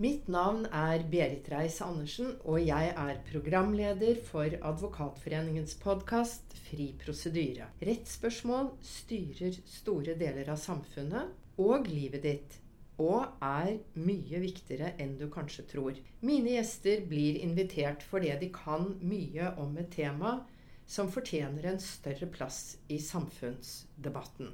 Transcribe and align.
Mitt 0.00 0.30
navn 0.32 0.62
er 0.72 1.02
Berit 1.12 1.50
Reiss-Andersen, 1.52 2.30
og 2.48 2.62
jeg 2.64 2.92
er 2.96 3.18
programleder 3.26 4.16
for 4.24 4.48
Advokatforeningens 4.48 5.74
podkast 5.82 6.54
Fri 6.70 6.86
prosedyre. 7.02 7.66
Rettsspørsmål 7.84 8.70
styrer 8.80 9.58
store 9.68 10.14
deler 10.16 10.48
av 10.54 10.56
samfunnet 10.62 11.60
og 11.60 11.92
livet 11.92 12.24
ditt, 12.24 12.56
og 12.96 13.44
er 13.44 13.74
mye 14.00 14.40
viktigere 14.40 14.94
enn 15.04 15.18
du 15.20 15.26
kanskje 15.28 15.66
tror. 15.74 16.00
Mine 16.24 16.56
gjester 16.56 17.04
blir 17.12 17.36
invitert 17.44 18.00
fordi 18.00 18.32
de 18.40 18.48
kan 18.56 18.94
mye 19.04 19.52
om 19.60 19.76
et 19.84 19.92
tema 19.92 20.38
som 20.88 21.12
fortjener 21.12 21.74
en 21.74 21.84
større 21.90 22.32
plass 22.32 22.78
i 22.88 22.96
samfunnsdebatten. 23.04 24.48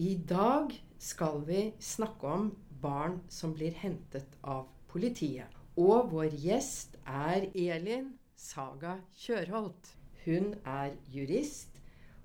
I 0.00 0.16
dag 0.16 0.72
skal 0.96 1.44
vi 1.44 1.66
snakke 1.76 2.36
om 2.40 2.54
barn 2.82 3.20
som 3.28 3.54
blir 3.56 3.74
hentet 3.78 4.38
av 4.42 4.66
politiet. 4.92 5.48
Og 5.78 6.10
vår 6.12 6.34
gjest 6.42 6.98
er 7.08 7.48
Elin 7.54 8.12
Saga 8.36 8.98
Kjørholt. 9.16 9.94
Hun 10.24 10.52
er 10.68 10.92
jurist 11.10 11.80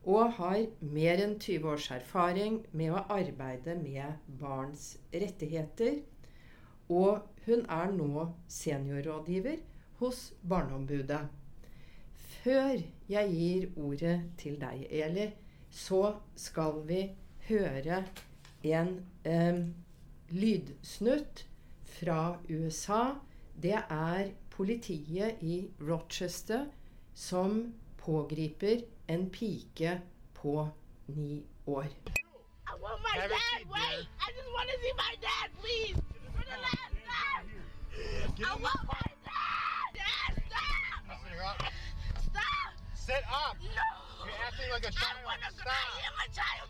og 0.07 0.33
har 0.37 0.59
mer 0.79 1.21
enn 1.23 1.35
20 1.39 1.71
års 1.73 1.87
erfaring 1.91 2.61
med 2.71 2.93
å 2.95 3.05
arbeide 3.11 3.75
med 3.79 4.29
barns 4.39 4.93
rettigheter. 5.11 5.99
Og 6.87 7.25
hun 7.47 7.65
er 7.67 7.91
nå 7.95 8.27
seniorrådgiver 8.51 9.59
hos 9.99 10.29
Barneombudet. 10.47 11.25
Før 12.37 12.77
jeg 13.11 13.33
gir 13.33 13.67
ordet 13.75 14.15
til 14.39 14.55
deg, 14.61 14.85
Eli, 14.91 15.27
så 15.71 16.15
skal 16.39 16.79
vi 16.87 17.01
høre 17.49 18.03
en 18.63 18.93
eh, 19.27 19.59
lydsnutt 20.29 21.45
fra 21.85 22.37
USA. 22.49 23.13
Det 23.61 23.77
er 23.89 24.31
politiet 24.49 25.41
i 25.41 25.67
Rochester 25.81 26.65
som 27.13 27.73
pågriper 27.97 28.81
en 29.07 29.29
pike 29.29 30.01
på 30.33 30.69
ni 31.07 31.43
år. 31.65 31.87
I 32.67 32.75
want 32.81 33.01
my 33.01 33.19
Have 33.19 33.29
dad. 33.29 33.59
Wait! 33.69 34.07
I 34.19 34.27
just 34.37 34.49
want 34.55 34.67
to 34.69 34.77
see 34.83 34.93
my 35.05 35.13
dad, 35.27 35.47
please. 35.61 35.97
For 36.35 36.45
the 36.53 36.59
last 36.67 36.95
time. 37.11 37.45
I 38.37 38.55
want 38.65 38.83
my 38.93 39.07
dad. 39.29 39.89
Dad, 39.95 40.31
stop! 40.47 41.01
Listen, 41.09 41.31
you're 41.33 41.45
up. 41.45 41.63
Stop! 42.29 42.69
Sit 42.93 43.23
up. 43.31 43.55
No! 43.79 43.89
You're 44.25 44.41
acting 44.47 44.69
like 44.75 44.85
a 44.85 44.93
I 44.93 45.25
want 45.25 45.41
to. 45.41 45.63
I 45.65 45.87
am 46.07 46.15
a 46.21 46.27
child. 46.35 46.69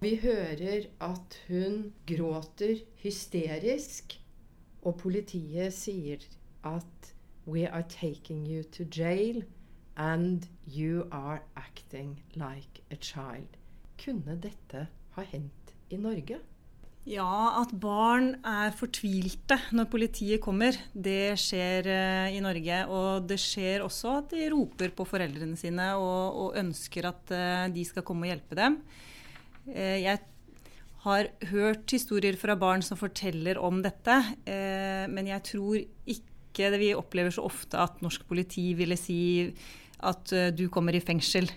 Vi 0.00 0.16
hører 0.20 0.90
at 1.00 1.36
hun 1.48 1.92
gråter 2.06 2.82
hysterisk, 3.00 4.18
og 4.84 4.98
politiet 5.00 5.72
sier 5.72 6.20
at 6.68 7.12
We 7.46 7.64
are 7.64 7.86
taking 7.88 8.44
you 8.44 8.62
to 8.76 8.84
jail, 8.84 9.44
and 9.96 10.44
you 10.66 11.06
are 11.10 11.40
acting 11.56 12.20
like 12.34 12.82
a 12.90 12.96
child. 13.00 13.56
Kunne 14.04 14.36
dette 14.42 14.86
ha 15.16 15.24
hendt 15.30 15.72
i 15.88 15.96
Norge? 15.96 16.42
Ja, 17.06 17.62
at 17.62 17.70
barn 17.80 18.32
er 18.42 18.74
fortvilte 18.76 19.60
når 19.72 19.86
politiet 19.88 20.42
kommer, 20.42 20.76
det 20.92 21.38
skjer 21.38 21.86
eh, 21.88 22.36
i 22.36 22.40
Norge. 22.44 22.80
Og 22.90 23.28
det 23.30 23.38
skjer 23.40 23.84
også 23.86 24.18
at 24.20 24.32
de 24.34 24.48
roper 24.52 24.92
på 24.92 25.06
foreldrene 25.08 25.56
sine 25.56 25.92
og, 25.96 26.40
og 26.42 26.58
ønsker 26.60 27.08
at 27.14 27.30
eh, 27.32 27.68
de 27.72 27.86
skal 27.86 28.04
komme 28.04 28.26
og 28.26 28.34
hjelpe 28.34 28.58
dem. 28.58 28.80
Eh, 29.74 30.02
jeg 30.04 30.22
har 31.06 31.28
hørt 31.50 31.90
historier 31.94 32.38
fra 32.38 32.56
barn 32.58 32.84
som 32.86 32.98
forteller 32.98 33.58
om 33.58 33.82
dette, 33.82 34.16
eh, 34.46 35.06
men 35.10 35.30
jeg 35.30 35.42
tror 35.50 35.78
ikke 36.06 36.70
det 36.72 36.80
vi 36.80 36.94
opplever 36.96 37.34
så 37.34 37.44
ofte 37.46 37.78
at 37.78 38.00
norsk 38.02 38.26
politi 38.28 38.72
ville 38.78 38.96
si 38.98 39.46
at 40.06 40.32
eh, 40.32 40.52
du 40.54 40.68
kommer 40.72 40.94
i 40.94 41.02
fengsel 41.02 41.48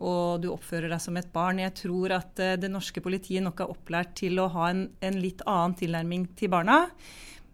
og 0.00 0.40
du 0.40 0.48
oppfører 0.50 0.88
deg 0.88 1.02
som 1.04 1.16
et 1.20 1.28
barn. 1.32 1.60
Jeg 1.60 1.76
tror 1.76 2.14
at 2.16 2.40
det 2.56 2.70
norske 2.72 3.02
politiet 3.04 3.44
nok 3.44 3.60
er 3.60 3.72
opplært 3.74 4.14
til 4.16 4.40
å 4.40 4.46
ha 4.54 4.70
en, 4.72 4.86
en 5.04 5.18
litt 5.20 5.42
annen 5.44 5.74
tilnærming 5.76 6.24
til 6.40 6.48
barna. 6.48 6.86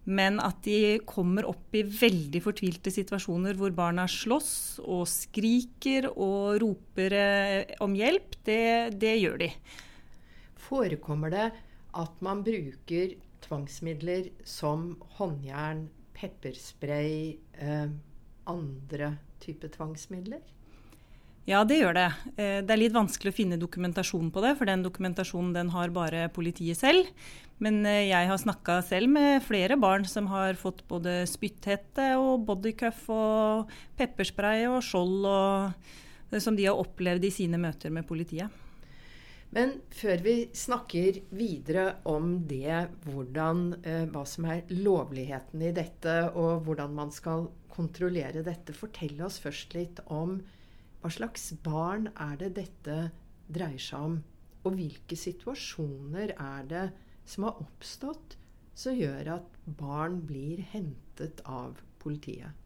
Men 0.06 0.38
at 0.38 0.60
de 0.62 1.00
kommer 1.02 1.48
opp 1.50 1.74
i 1.74 1.82
veldig 1.82 2.38
fortvilte 2.44 2.92
situasjoner 2.94 3.58
hvor 3.58 3.74
barna 3.74 4.04
slåss 4.06 4.78
og 4.84 5.02
skriker 5.10 6.06
og 6.12 6.60
roper 6.62 7.18
om 7.82 7.98
hjelp, 7.98 8.38
det, 8.46 8.94
det 9.02 9.16
gjør 9.18 9.42
de. 9.42 9.50
Forekommer 10.56 11.32
det 11.32 11.46
at 11.96 12.24
man 12.24 12.42
bruker 12.46 13.16
tvangsmidler 13.44 14.30
som 14.44 14.94
håndjern, 15.18 15.86
pepperspray, 16.16 17.36
eh, 17.60 17.88
andre 18.48 19.16
typer 19.40 19.68
tvangsmidler? 19.68 20.42
Ja, 21.46 21.60
det 21.62 21.78
gjør 21.78 21.94
det. 21.94 22.06
Eh, 22.36 22.60
Det 22.66 22.70
er 22.74 22.80
litt 22.80 22.94
vanskelig 22.94 23.30
å 23.30 23.36
finne 23.36 23.58
dokumentasjon 23.60 24.32
på 24.34 24.42
det, 24.42 24.56
for 24.58 24.66
den 24.66 24.82
dokumentasjonen 24.82 25.52
den 25.54 25.68
har 25.70 25.90
bare 25.94 26.28
politiet 26.28 26.76
selv. 26.76 27.06
Men 27.60 27.86
eh, 27.86 28.08
jeg 28.10 28.26
har 28.26 28.36
snakka 28.36 28.82
selv 28.82 29.08
med 29.08 29.44
flere 29.46 29.78
barn 29.78 30.04
som 30.04 30.26
har 30.26 30.58
fått 30.58 30.82
både 30.88 31.22
spytthette 31.30 32.16
og 32.18 32.44
bodycuff 32.48 33.06
og 33.08 33.70
pepperspray 33.96 34.66
og 34.66 34.82
skjold 34.82 35.24
og, 35.30 35.88
eh, 36.32 36.40
som 36.42 36.56
de 36.56 36.66
har 36.66 36.74
opplevd 36.74 37.24
i 37.24 37.30
sine 37.30 37.60
møter 37.62 37.94
med 37.94 38.08
politiet. 38.08 38.50
Men 39.54 39.76
før 39.94 40.22
vi 40.24 40.34
snakker 40.56 41.20
videre 41.36 41.86
om 42.08 42.32
det, 42.50 42.88
hvordan, 43.06 43.62
eh, 43.86 44.04
hva 44.10 44.24
som 44.26 44.48
er 44.50 44.66
lovligheten 44.72 45.62
i 45.62 45.72
dette, 45.76 46.16
og 46.34 46.66
hvordan 46.66 46.94
man 46.96 47.12
skal 47.14 47.48
kontrollere 47.70 48.42
dette, 48.42 48.74
fortell 48.74 49.20
oss 49.22 49.38
først 49.42 49.76
litt 49.76 50.00
om 50.06 50.40
hva 51.02 51.12
slags 51.12 51.52
barn 51.62 52.08
er 52.18 52.36
det 52.40 52.54
dette 52.56 52.96
dreier 53.46 53.78
seg 53.78 54.08
om? 54.08 54.18
Og 54.66 54.74
hvilke 54.74 55.14
situasjoner 55.14 56.34
er 56.34 56.66
det 56.66 56.86
som 57.28 57.46
har 57.46 57.60
oppstått 57.62 58.34
som 58.74 58.96
gjør 58.98 59.36
at 59.38 59.58
barn 59.78 60.18
blir 60.26 60.64
hentet 60.72 61.44
av 61.46 61.78
politiet? 62.02 62.65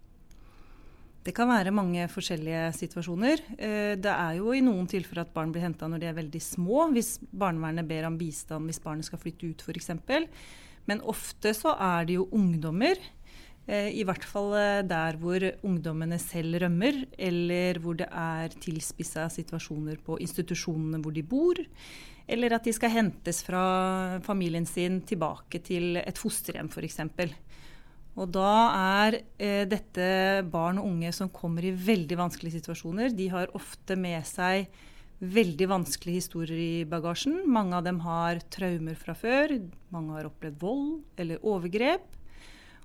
Det 1.20 1.34
kan 1.36 1.50
være 1.50 1.72
mange 1.74 2.06
forskjellige 2.08 2.70
situasjoner. 2.78 3.42
Eh, 3.58 3.94
Det 4.00 4.08
er 4.12 4.38
jo 4.38 4.54
i 4.56 4.62
noen 4.64 4.86
tilfeller 4.88 5.26
at 5.26 5.34
barn 5.34 5.52
blir 5.52 5.66
henta 5.66 5.88
når 5.88 6.00
de 6.00 6.06
er 6.08 6.16
veldig 6.16 6.40
små, 6.40 6.86
hvis 6.94 7.18
barnevernet 7.32 7.86
ber 7.88 8.06
om 8.08 8.16
bistand 8.16 8.64
hvis 8.64 8.80
barnet 8.80 9.04
skal 9.04 9.20
flytte 9.20 9.50
ut 9.50 9.60
f.eks. 9.60 9.90
Men 10.88 11.02
ofte 11.04 11.52
så 11.54 11.74
er 11.76 12.06
det 12.08 12.16
jo 12.16 12.28
ungdommer. 12.32 12.96
eh, 13.68 13.90
I 13.92 14.02
hvert 14.08 14.24
fall 14.24 14.54
eh, 14.56 14.82
der 14.82 15.18
hvor 15.20 15.44
ungdommene 15.62 16.18
selv 16.18 16.56
rømmer, 16.62 17.04
eller 17.18 17.78
hvor 17.78 17.94
det 18.00 18.08
er 18.08 18.48
tilspissa 18.48 19.28
situasjoner 19.28 20.00
på 20.02 20.16
institusjonene 20.24 21.02
hvor 21.02 21.12
de 21.12 21.22
bor. 21.22 21.60
Eller 22.26 22.54
at 22.54 22.64
de 22.64 22.72
skal 22.72 22.90
hentes 22.90 23.42
fra 23.44 24.20
familien 24.24 24.64
sin 24.66 25.02
tilbake 25.02 25.60
til 25.62 25.96
et 26.00 26.16
fosterhjem 26.18 26.70
f.eks. 26.72 27.00
Og 28.18 28.30
da 28.34 28.52
er 28.74 29.20
eh, 29.38 29.64
dette 29.70 30.06
barn 30.50 30.80
og 30.80 30.88
unge 30.90 31.12
som 31.14 31.30
kommer 31.32 31.64
i 31.66 31.74
veldig 31.74 32.18
vanskelige 32.18 32.58
situasjoner. 32.58 33.14
De 33.14 33.28
har 33.32 33.52
ofte 33.56 33.96
med 33.98 34.26
seg 34.26 34.70
veldig 35.20 35.68
vanskelige 35.70 36.22
historier 36.22 36.58
i 36.58 36.86
bagasjen. 36.88 37.42
Mange 37.50 37.76
av 37.76 37.84
dem 37.86 38.00
har 38.02 38.40
traumer 38.52 38.96
fra 38.98 39.14
før. 39.14 39.54
Mange 39.94 40.16
har 40.16 40.30
opplevd 40.30 40.58
vold 40.62 41.20
eller 41.20 41.44
overgrep. 41.46 42.08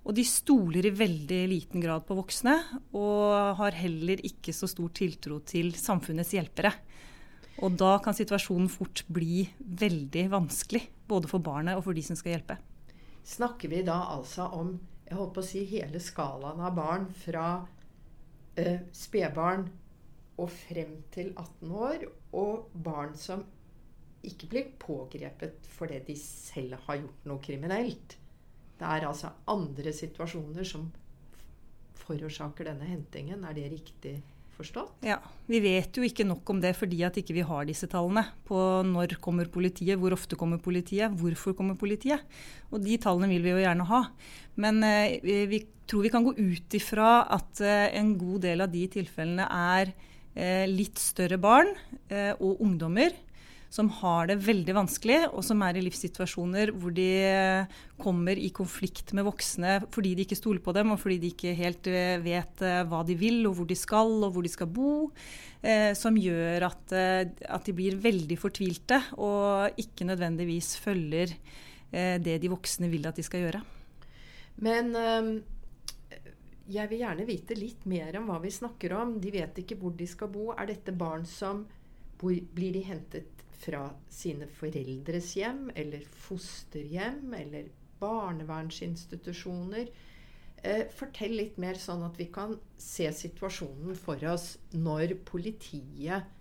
Og 0.05 0.13
de 0.13 0.25
stoler 0.27 0.85
i 0.85 0.93
veldig 0.93 1.39
liten 1.49 1.81
grad 1.81 2.03
på 2.05 2.13
voksne, 2.13 2.53
og 2.93 3.57
har 3.57 3.77
heller 3.79 4.21
ikke 4.27 4.53
så 4.53 4.69
stor 4.69 4.91
tiltro 4.93 5.39
til 5.41 5.71
samfunnets 5.73 6.35
hjelpere. 6.35 6.75
Og 7.65 7.73
da 7.79 7.95
kan 8.03 8.13
situasjonen 8.13 8.69
fort 8.69 9.01
bli 9.09 9.47
veldig 9.57 10.27
vanskelig, 10.29 10.83
både 11.09 11.31
for 11.31 11.41
barnet 11.41 11.79
og 11.79 11.87
for 11.87 11.97
de 11.97 12.03
som 12.05 12.19
skal 12.19 12.35
hjelpe. 12.35 12.59
Snakker 13.25 13.71
vi 13.71 13.81
da 13.87 13.97
altså 14.13 14.45
om 14.53 14.75
jeg 15.05 15.17
holdt 15.17 15.35
på 15.35 15.43
å 15.43 15.45
si 15.47 15.63
hele 15.69 16.01
skalaen 16.01 16.61
av 16.65 16.75
barn 16.77 17.09
fra 17.23 17.47
eh, 18.57 18.87
spedbarn 18.95 19.67
og 20.41 20.49
frem 20.51 20.97
til 21.13 21.31
18 21.37 21.71
år, 21.71 22.05
og 22.35 22.71
barn 22.73 23.13
som 23.19 23.45
ikke 24.25 24.49
blir 24.51 24.71
pågrepet 24.81 25.67
fordi 25.75 26.01
de 26.07 26.15
selv 26.19 26.79
har 26.87 26.99
gjort 26.99 27.27
noe 27.29 27.43
kriminelt. 27.43 28.17
Det 28.75 28.87
er 28.91 29.07
altså 29.07 29.31
andre 29.51 29.93
situasjoner 29.95 30.67
som 30.67 30.89
forårsaker 32.01 32.67
denne 32.67 32.89
hentingen. 32.89 33.45
Er 33.45 33.55
det 33.55 33.69
riktig 33.71 34.15
forstått? 34.57 35.05
Ja, 35.05 35.19
Vi 35.45 35.59
vet 35.61 35.95
jo 35.97 36.03
ikke 36.05 36.25
nok 36.25 36.49
om 36.49 36.61
det 36.63 36.73
fordi 36.77 37.03
at 37.05 37.17
ikke 37.19 37.35
vi 37.37 37.45
har 37.45 37.67
disse 37.67 37.87
tallene 37.91 38.23
på 38.47 38.57
når 38.87 39.17
kommer 39.21 39.49
politiet, 39.51 39.99
hvor 39.99 40.15
ofte 40.15 40.37
kommer 40.39 40.57
politiet, 40.57 41.13
hvorfor 41.13 41.53
kommer 41.57 41.77
politiet. 41.77 42.23
Og 42.71 42.81
de 42.81 42.97
tallene 42.97 43.29
vil 43.29 43.45
vi 43.45 43.53
jo 43.53 43.61
gjerne 43.61 43.87
ha. 43.91 44.01
Men 44.61 44.81
eh, 44.87 45.19
vi 45.21 45.61
tror 45.85 46.05
vi 46.05 46.13
kan 46.13 46.25
gå 46.25 46.33
ut 46.37 46.77
ifra 46.77 47.27
at 47.35 47.61
eh, 47.61 47.93
en 47.99 48.15
god 48.17 48.45
del 48.47 48.65
av 48.65 48.73
de 48.73 48.87
tilfellene 48.95 49.45
er 49.45 49.93
eh, 50.33 50.65
litt 50.71 50.97
større 51.01 51.37
barn 51.41 51.71
eh, 52.09 52.33
og 52.39 52.63
ungdommer 52.65 53.13
som 53.75 53.89
har 53.91 54.29
det 54.29 54.37
veldig 54.45 54.73
vanskelig, 54.77 55.17
og 55.35 55.43
som 55.43 55.59
er 55.65 55.75
i 55.75 55.83
livssituasjoner 55.83 56.71
hvor 56.79 56.93
de 56.95 57.09
kommer 57.99 58.39
i 58.39 58.47
konflikt 58.55 59.11
med 59.17 59.25
voksne 59.27 59.77
fordi 59.91 60.13
de 60.15 60.23
ikke 60.23 60.37
stoler 60.39 60.63
på 60.63 60.73
dem, 60.77 60.93
og 60.93 61.01
fordi 61.01 61.17
de 61.19 61.31
ikke 61.33 61.55
helt 61.57 61.89
eh, 61.91 62.15
vet 62.23 62.63
eh, 62.63 62.83
hva 62.87 63.01
de 63.07 63.17
vil, 63.19 63.41
og 63.49 63.57
hvor 63.57 63.67
de 63.67 63.77
skal, 63.79 64.13
og 64.23 64.31
hvor 64.35 64.45
de 64.45 64.53
skal 64.53 64.71
bo. 64.71 64.93
Eh, 65.59 65.91
som 65.97 66.15
gjør 66.15 66.69
at, 66.69 66.95
at, 66.95 67.67
de 67.67 67.75
blir 67.75 67.99
veldig 67.99 68.37
fortvilte 68.39 69.01
og 69.17 69.81
ikke 69.81 70.07
nødvendigvis 70.07 70.75
følger 70.83 71.33
det 71.95 72.33
de 72.43 72.49
voksne 72.51 72.89
vil 72.91 73.05
at 73.07 73.15
de 73.15 73.23
skal 73.23 73.45
gjøre. 73.45 73.59
Men 74.65 74.89
jeg 76.67 76.89
vil 76.91 76.99
gjerne 76.99 77.27
vite 77.29 77.55
litt 77.55 77.85
mer 77.87 78.17
om 78.19 78.27
hva 78.27 78.39
vi 78.43 78.51
snakker 78.51 78.97
om. 78.97 79.13
De 79.21 79.31
vet 79.31 79.61
ikke 79.61 79.77
hvor 79.79 79.93
de 79.95 80.07
skal 80.09 80.31
bo. 80.33 80.49
Er 80.51 80.67
dette 80.73 80.91
barn 80.97 81.23
som 81.29 81.61
blir 82.19 82.73
de 82.75 82.81
hentet 82.83 83.34
fra 83.59 83.87
sine 84.11 84.47
foreldres 84.59 85.33
hjem 85.37 85.69
eller 85.75 86.05
fosterhjem 86.25 87.33
eller 87.37 87.69
barnevernsinstitusjoner. 88.01 89.89
Eh, 90.65 90.87
fortell 90.95 91.35
litt 91.37 91.59
mer, 91.61 91.77
sånn 91.79 92.03
at 92.07 92.17
vi 92.19 92.29
kan 92.33 92.55
se 92.81 93.09
situasjonen 93.13 93.97
for 93.99 94.21
oss 94.31 94.55
når 94.73 95.17
politiet 95.27 96.31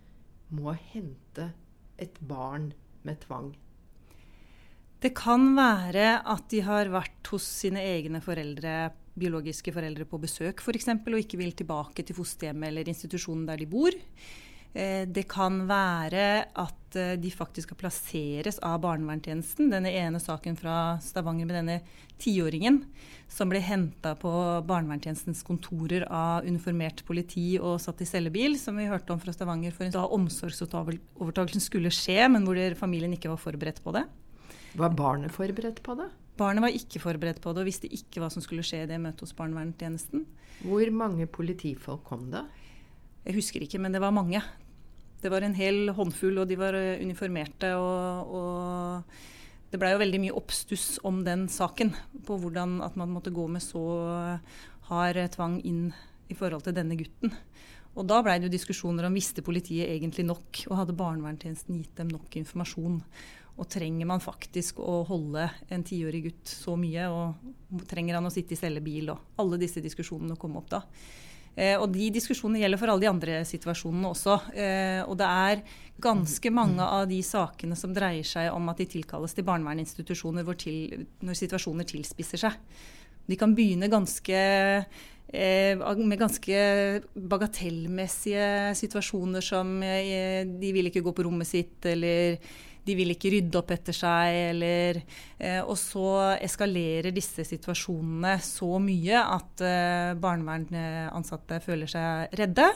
må 0.55 0.73
hente 0.93 1.51
et 2.01 2.17
barn 2.25 2.71
med 3.05 3.21
tvang. 3.25 3.53
Det 5.03 5.11
kan 5.13 5.51
være 5.57 6.21
at 6.25 6.47
de 6.49 6.63
har 6.65 6.89
vært 6.89 7.29
hos 7.29 7.45
sine 7.61 7.83
egne 7.83 8.21
foreldre, 8.25 8.89
biologiske 9.15 9.71
foreldre 9.75 10.07
på 10.09 10.17
besøk 10.23 10.63
f.eks. 10.63 10.89
og 10.95 11.19
ikke 11.19 11.39
vil 11.39 11.53
tilbake 11.55 12.03
til 12.03 12.17
fosterhjemmet 12.17 12.71
eller 12.71 12.89
institusjonen 12.91 13.45
der 13.47 13.61
de 13.61 13.67
bor. 13.69 13.95
Eh, 14.75 15.05
det 15.07 15.23
kan 15.31 15.61
være 15.69 16.23
at 16.51 16.97
eh, 16.99 17.13
de 17.15 17.29
faktisk 17.31 17.69
skal 17.69 17.77
plasseres 17.79 18.57
av 18.59 18.81
barnevernstjenesten. 18.83 19.69
Denne 19.71 19.93
ene 19.95 20.19
saken 20.19 20.57
fra 20.59 20.97
Stavanger 21.03 21.47
med 21.47 21.55
denne 21.55 21.77
tiåringen 22.19 22.81
som 23.31 23.47
ble 23.51 23.61
henta 23.63 24.17
på 24.19 24.31
barnevernstjenestens 24.67 25.45
kontorer 25.47 26.03
av 26.11 26.43
uniformert 26.43 27.05
politi 27.07 27.53
og 27.55 27.79
satt 27.83 28.03
i 28.03 28.09
cellebil, 28.09 28.57
som 28.59 28.75
vi 28.75 28.89
hørte 28.89 29.15
om 29.15 29.21
fra 29.23 29.31
Stavanger 29.35 29.71
for 29.75 29.95
da 29.95 30.03
omsorgsovertakelsen 30.17 31.63
skulle 31.63 31.93
skje, 31.95 32.19
men 32.35 32.43
hvor 32.43 32.59
familien 32.79 33.15
ikke 33.15 33.31
var 33.31 33.39
forberedt 33.39 33.79
på 33.85 33.95
det. 33.95 34.03
Var 34.75 34.91
barnet 34.91 35.31
forberedt 35.31 35.79
på 35.87 35.95
det? 36.01 36.09
Barnet 36.35 36.65
var 36.65 36.75
ikke 36.75 36.99
forberedt 36.99 37.39
på 37.39 37.55
det 37.55 37.63
og 37.63 37.69
visste 37.71 37.87
ikke 37.87 38.19
hva 38.19 38.27
som 38.33 38.43
skulle 38.43 38.63
skje 38.67 38.83
i 38.83 38.91
det 38.91 38.99
møtet 38.99 39.23
hos 39.23 39.35
barnevernstjenesten. 39.39 40.27
Hvor 40.67 40.91
mange 40.91 41.31
politifolk 41.31 42.03
kom 42.11 42.27
det? 42.35 42.43
Jeg 43.23 43.39
husker 43.39 43.63
ikke, 43.63 43.79
men 43.79 43.95
det 43.95 44.03
var 44.03 44.11
mange. 44.13 44.43
Det 45.25 45.31
var 45.33 45.41
en 45.41 45.55
hel 45.57 45.89
håndfull, 45.97 46.37
og 46.37 46.49
de 46.51 46.57
var 46.59 46.75
eh, 46.77 46.99
uniformerte. 47.01 47.71
Og, 47.81 48.35
og 48.37 49.71
det 49.71 49.79
blei 49.81 49.95
jo 49.95 50.01
veldig 50.03 50.19
mye 50.21 50.35
oppstuss 50.37 50.99
om 51.09 51.23
den 51.25 51.47
saken. 51.49 51.95
På 52.27 52.37
hvordan 52.37 52.77
at 52.85 52.93
man 52.99 53.09
måtte 53.09 53.33
gå 53.33 53.47
med 53.49 53.65
så 53.65 53.81
hard 54.91 55.17
tvang 55.33 55.57
inn 55.65 55.87
i 56.29 56.37
forhold 56.37 56.67
til 56.67 56.77
denne 56.77 56.97
gutten. 56.99 57.33
Og 57.95 58.05
da 58.05 58.19
blei 58.21 58.37
det 58.37 58.51
jo 58.51 58.53
diskusjoner 58.53 59.07
om 59.07 59.17
visste 59.17 59.41
politiet 59.45 59.89
egentlig 59.89 60.27
nok, 60.27 60.61
og 60.69 60.77
hadde 60.81 60.97
barnevernstjenesten 60.99 61.79
gitt 61.79 61.97
dem 61.97 62.13
nok 62.13 62.37
informasjon. 62.37 63.01
Og 63.55 63.69
trenger 63.71 64.05
man 64.05 64.21
faktisk 64.21 64.81
å 64.83 64.99
holde 65.07 65.47
en 65.73 65.85
tiårig 65.87 66.25
gutt 66.27 66.53
så 66.53 66.77
mye, 66.77 67.09
og 67.09 67.85
trenger 67.89 68.19
han 68.19 68.29
å 68.29 68.33
sitte 68.33 68.53
i 68.53 68.59
cellebil, 68.59 69.09
og 69.15 69.41
alle 69.41 69.57
disse 69.61 69.81
diskusjonene 69.81 70.37
kom 70.37 70.59
opp 70.59 70.69
da. 70.75 70.83
Eh, 71.55 71.77
og 71.79 71.87
de 71.93 72.09
diskusjonene 72.11 72.59
gjelder 72.59 72.79
for 72.81 72.91
alle 72.91 73.05
de 73.05 73.09
andre 73.09 73.39
situasjonene 73.47 74.11
også. 74.11 74.35
Eh, 74.51 75.01
og 75.07 75.15
det 75.19 75.29
er 75.47 75.63
ganske 76.03 76.51
mange 76.51 76.83
av 76.83 77.07
de 77.07 77.21
sakene 77.23 77.77
som 77.79 77.95
dreier 77.95 78.27
seg 78.27 78.51
om 78.51 78.67
at 78.71 78.81
de 78.81 78.89
tilkalles 78.97 79.35
til 79.35 79.47
barnevernsinstitusjoner 79.47 80.49
til, 80.59 81.07
når 81.23 81.39
situasjoner 81.39 81.87
tilspisser 81.87 82.43
seg. 82.43 82.59
De 83.25 83.39
kan 83.39 83.55
begynne 83.57 83.89
ganske 83.89 84.35
eh, 84.35 85.79
med 85.79 86.19
ganske 86.19 86.59
bagatellmessige 87.15 88.75
situasjoner 88.77 89.43
som 89.43 89.79
de 89.81 90.69
vil 90.75 90.91
ikke 90.91 91.03
gå 91.03 91.15
på 91.15 91.25
rommet 91.25 91.49
sitt, 91.49 91.79
eller 91.89 92.37
de 92.85 92.95
vil 92.97 93.13
ikke 93.13 93.31
rydde 93.33 93.59
opp 93.59 93.73
etter 93.75 93.95
seg, 93.95 94.37
eller 94.51 94.99
eh, 95.01 95.61
Og 95.63 95.75
så 95.79 96.35
eskalerer 96.37 97.15
disse 97.15 97.45
situasjonene 97.47 98.35
så 98.45 98.69
mye 98.81 99.21
at 99.21 99.65
eh, 99.65 100.13
barnevernsansatte 100.21 101.59
føler 101.65 101.91
seg 101.91 102.37
redde. 102.39 102.69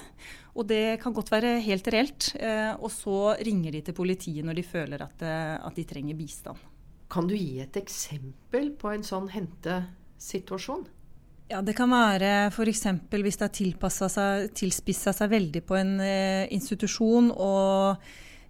Og 0.59 0.67
det 0.69 0.99
kan 1.03 1.15
godt 1.15 1.31
være 1.31 1.57
helt 1.63 1.87
reelt. 1.93 2.33
Eh, 2.39 2.73
og 2.75 2.91
så 2.93 3.35
ringer 3.39 3.77
de 3.77 3.85
til 3.85 3.97
politiet 3.97 4.45
når 4.45 4.59
de 4.59 4.67
føler 4.67 5.05
at, 5.05 5.25
at 5.61 5.77
de 5.77 5.87
trenger 5.87 6.17
bistand. 6.19 6.69
Kan 7.09 7.29
du 7.29 7.33
gi 7.33 7.59
et 7.63 7.77
eksempel 7.79 8.73
på 8.77 8.91
en 8.93 9.05
sånn 9.05 9.29
hentesituasjon? 9.33 10.85
Ja, 11.49 11.63
Det 11.65 11.73
kan 11.73 11.89
være 11.89 12.51
f.eks. 12.51 12.83
hvis 13.09 13.39
det 13.41 13.47
har 13.47 14.47
tilspissa 14.53 15.13
seg, 15.13 15.31
veldig 15.31 15.63
på 15.65 15.77
en 15.79 15.95
eh, 15.99 16.45
institusjon 16.53 17.31
og 17.33 17.97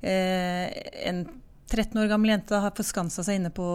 eh, 0.03 0.67
en 1.07 1.23
13 1.69 2.01
år 2.01 2.09
gammel 2.09 2.33
jente 2.33 2.59
har 2.63 2.75
forskansa 2.75 3.23
seg 3.25 3.39
inne 3.39 3.51
på, 3.53 3.67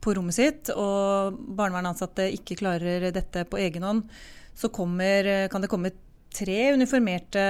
på, 0.00 0.14
rommet 0.16 0.36
sitt, 0.36 0.70
og 0.70 1.36
barnevernansatte 1.58 2.28
ikke 2.36 2.58
klarer 2.62 3.10
dette 3.14 3.44
på 3.50 3.58
egen 3.62 3.86
hånd, 3.86 4.04
så 4.54 4.70
kommer, 4.70 5.48
kan 5.50 5.64
det 5.64 5.70
komme 5.72 5.90
tre 6.34 6.58
uniformerte 6.74 7.44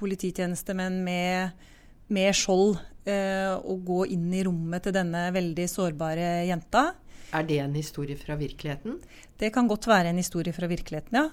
polititjenestemenn 0.00 1.00
med, 1.04 1.66
med 2.12 2.36
skjold 2.36 2.78
eh, 3.08 3.52
og 3.56 3.84
gå 3.88 4.00
inn 4.16 4.28
i 4.36 4.44
rommet 4.46 4.84
til 4.86 4.96
denne 4.96 5.28
veldig 5.34 5.68
sårbare 5.70 6.32
jenta. 6.48 6.90
Er 7.36 7.46
det 7.46 7.60
en 7.62 7.76
historie 7.76 8.18
fra 8.18 8.36
virkeligheten? 8.40 8.98
Det 9.40 9.52
kan 9.54 9.68
godt 9.70 9.88
være 9.88 10.10
en 10.10 10.20
historie 10.20 10.54
fra 10.56 10.68
virkeligheten, 10.70 11.20
ja. 11.20 11.28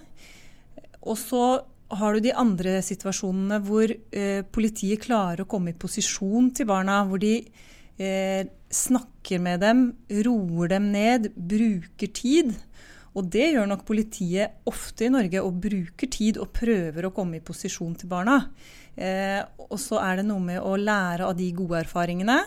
Og 1.08 1.18
så 1.20 1.44
har 1.98 2.14
du 2.14 2.24
de 2.24 2.36
andre 2.36 2.80
situasjonene 2.84 3.62
hvor 3.64 3.92
eh, 3.92 4.44
politiet 4.52 5.06
klarer 5.06 5.44
å 5.44 5.50
komme 5.50 5.72
i 5.72 5.80
posisjon 5.80 6.52
til 6.56 6.68
barna, 6.70 7.00
hvor 7.08 7.22
de 7.22 7.40
eh, 7.98 8.48
snakker 8.70 9.42
med 9.44 9.62
dem, 9.66 9.84
roer 10.26 10.74
dem 10.74 10.92
ned, 10.94 11.32
bruker 11.36 12.12
tid. 12.14 12.54
Og 13.18 13.26
det 13.34 13.48
gjør 13.50 13.70
nok 13.72 13.86
politiet 13.88 14.60
ofte 14.70 15.08
i 15.08 15.14
Norge, 15.14 15.42
og 15.42 15.62
bruker 15.64 16.10
tid 16.14 16.38
og 16.42 16.52
prøver 16.54 17.08
å 17.08 17.14
komme 17.16 17.40
i 17.40 17.46
posisjon 17.46 17.96
til 17.98 18.12
barna. 18.12 18.40
Eh, 18.96 19.42
og 19.68 19.80
så 19.82 20.02
er 20.04 20.20
det 20.20 20.28
noe 20.28 20.44
med 20.44 20.62
å 20.62 20.76
lære 20.78 21.26
av 21.26 21.38
de 21.38 21.50
gode 21.58 21.82
erfaringene, 21.82 22.38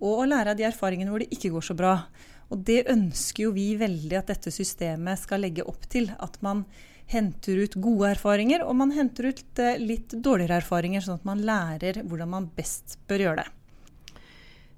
og 0.00 0.22
å 0.22 0.28
lære 0.28 0.52
av 0.52 0.60
de 0.60 0.66
erfaringene 0.68 1.12
hvor 1.12 1.24
det 1.24 1.32
ikke 1.32 1.52
går 1.54 1.64
så 1.64 1.76
bra. 1.76 1.94
Og 2.50 2.62
det 2.66 2.82
ønsker 2.90 3.46
jo 3.46 3.54
vi 3.56 3.72
veldig 3.80 4.16
at 4.18 4.32
dette 4.32 4.52
systemet 4.52 5.20
skal 5.22 5.44
legge 5.44 5.64
opp 5.68 5.86
til. 5.92 6.08
At 6.18 6.40
man 6.44 6.64
henter 7.10 7.62
ut 7.64 7.76
gode 7.82 8.12
erfaringer, 8.14 8.64
og 8.66 8.76
man 8.80 8.92
henter 8.94 9.30
ut 9.30 9.62
eh, 9.62 9.78
litt 9.80 10.12
dårligere 10.12 10.60
erfaringer, 10.60 11.04
sånn 11.04 11.20
at 11.20 11.26
man 11.28 11.42
lærer 11.46 12.02
hvordan 12.04 12.34
man 12.36 12.50
best 12.56 12.98
bør 13.10 13.26
gjøre 13.26 13.44
det. 13.44 13.48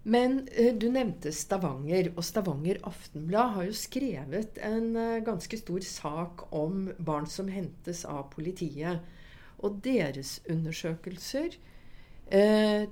Men 0.03 0.49
eh, 0.51 0.73
du 0.75 0.89
nevnte 0.91 1.31
Stavanger, 1.35 2.11
og 2.17 2.25
Stavanger 2.27 2.81
Aftenblad 2.89 3.53
har 3.57 3.69
jo 3.69 3.77
skrevet 3.79 4.59
en 4.67 4.97
eh, 4.99 5.21
ganske 5.23 5.59
stor 5.61 5.85
sak 5.87 6.49
om 6.51 6.89
barn 6.99 7.29
som 7.31 7.51
hentes 7.53 8.03
av 8.09 8.27
politiet. 8.35 9.05
Og 9.63 9.79
deres 9.85 10.41
undersøkelser 10.51 11.55
eh, 12.35 12.89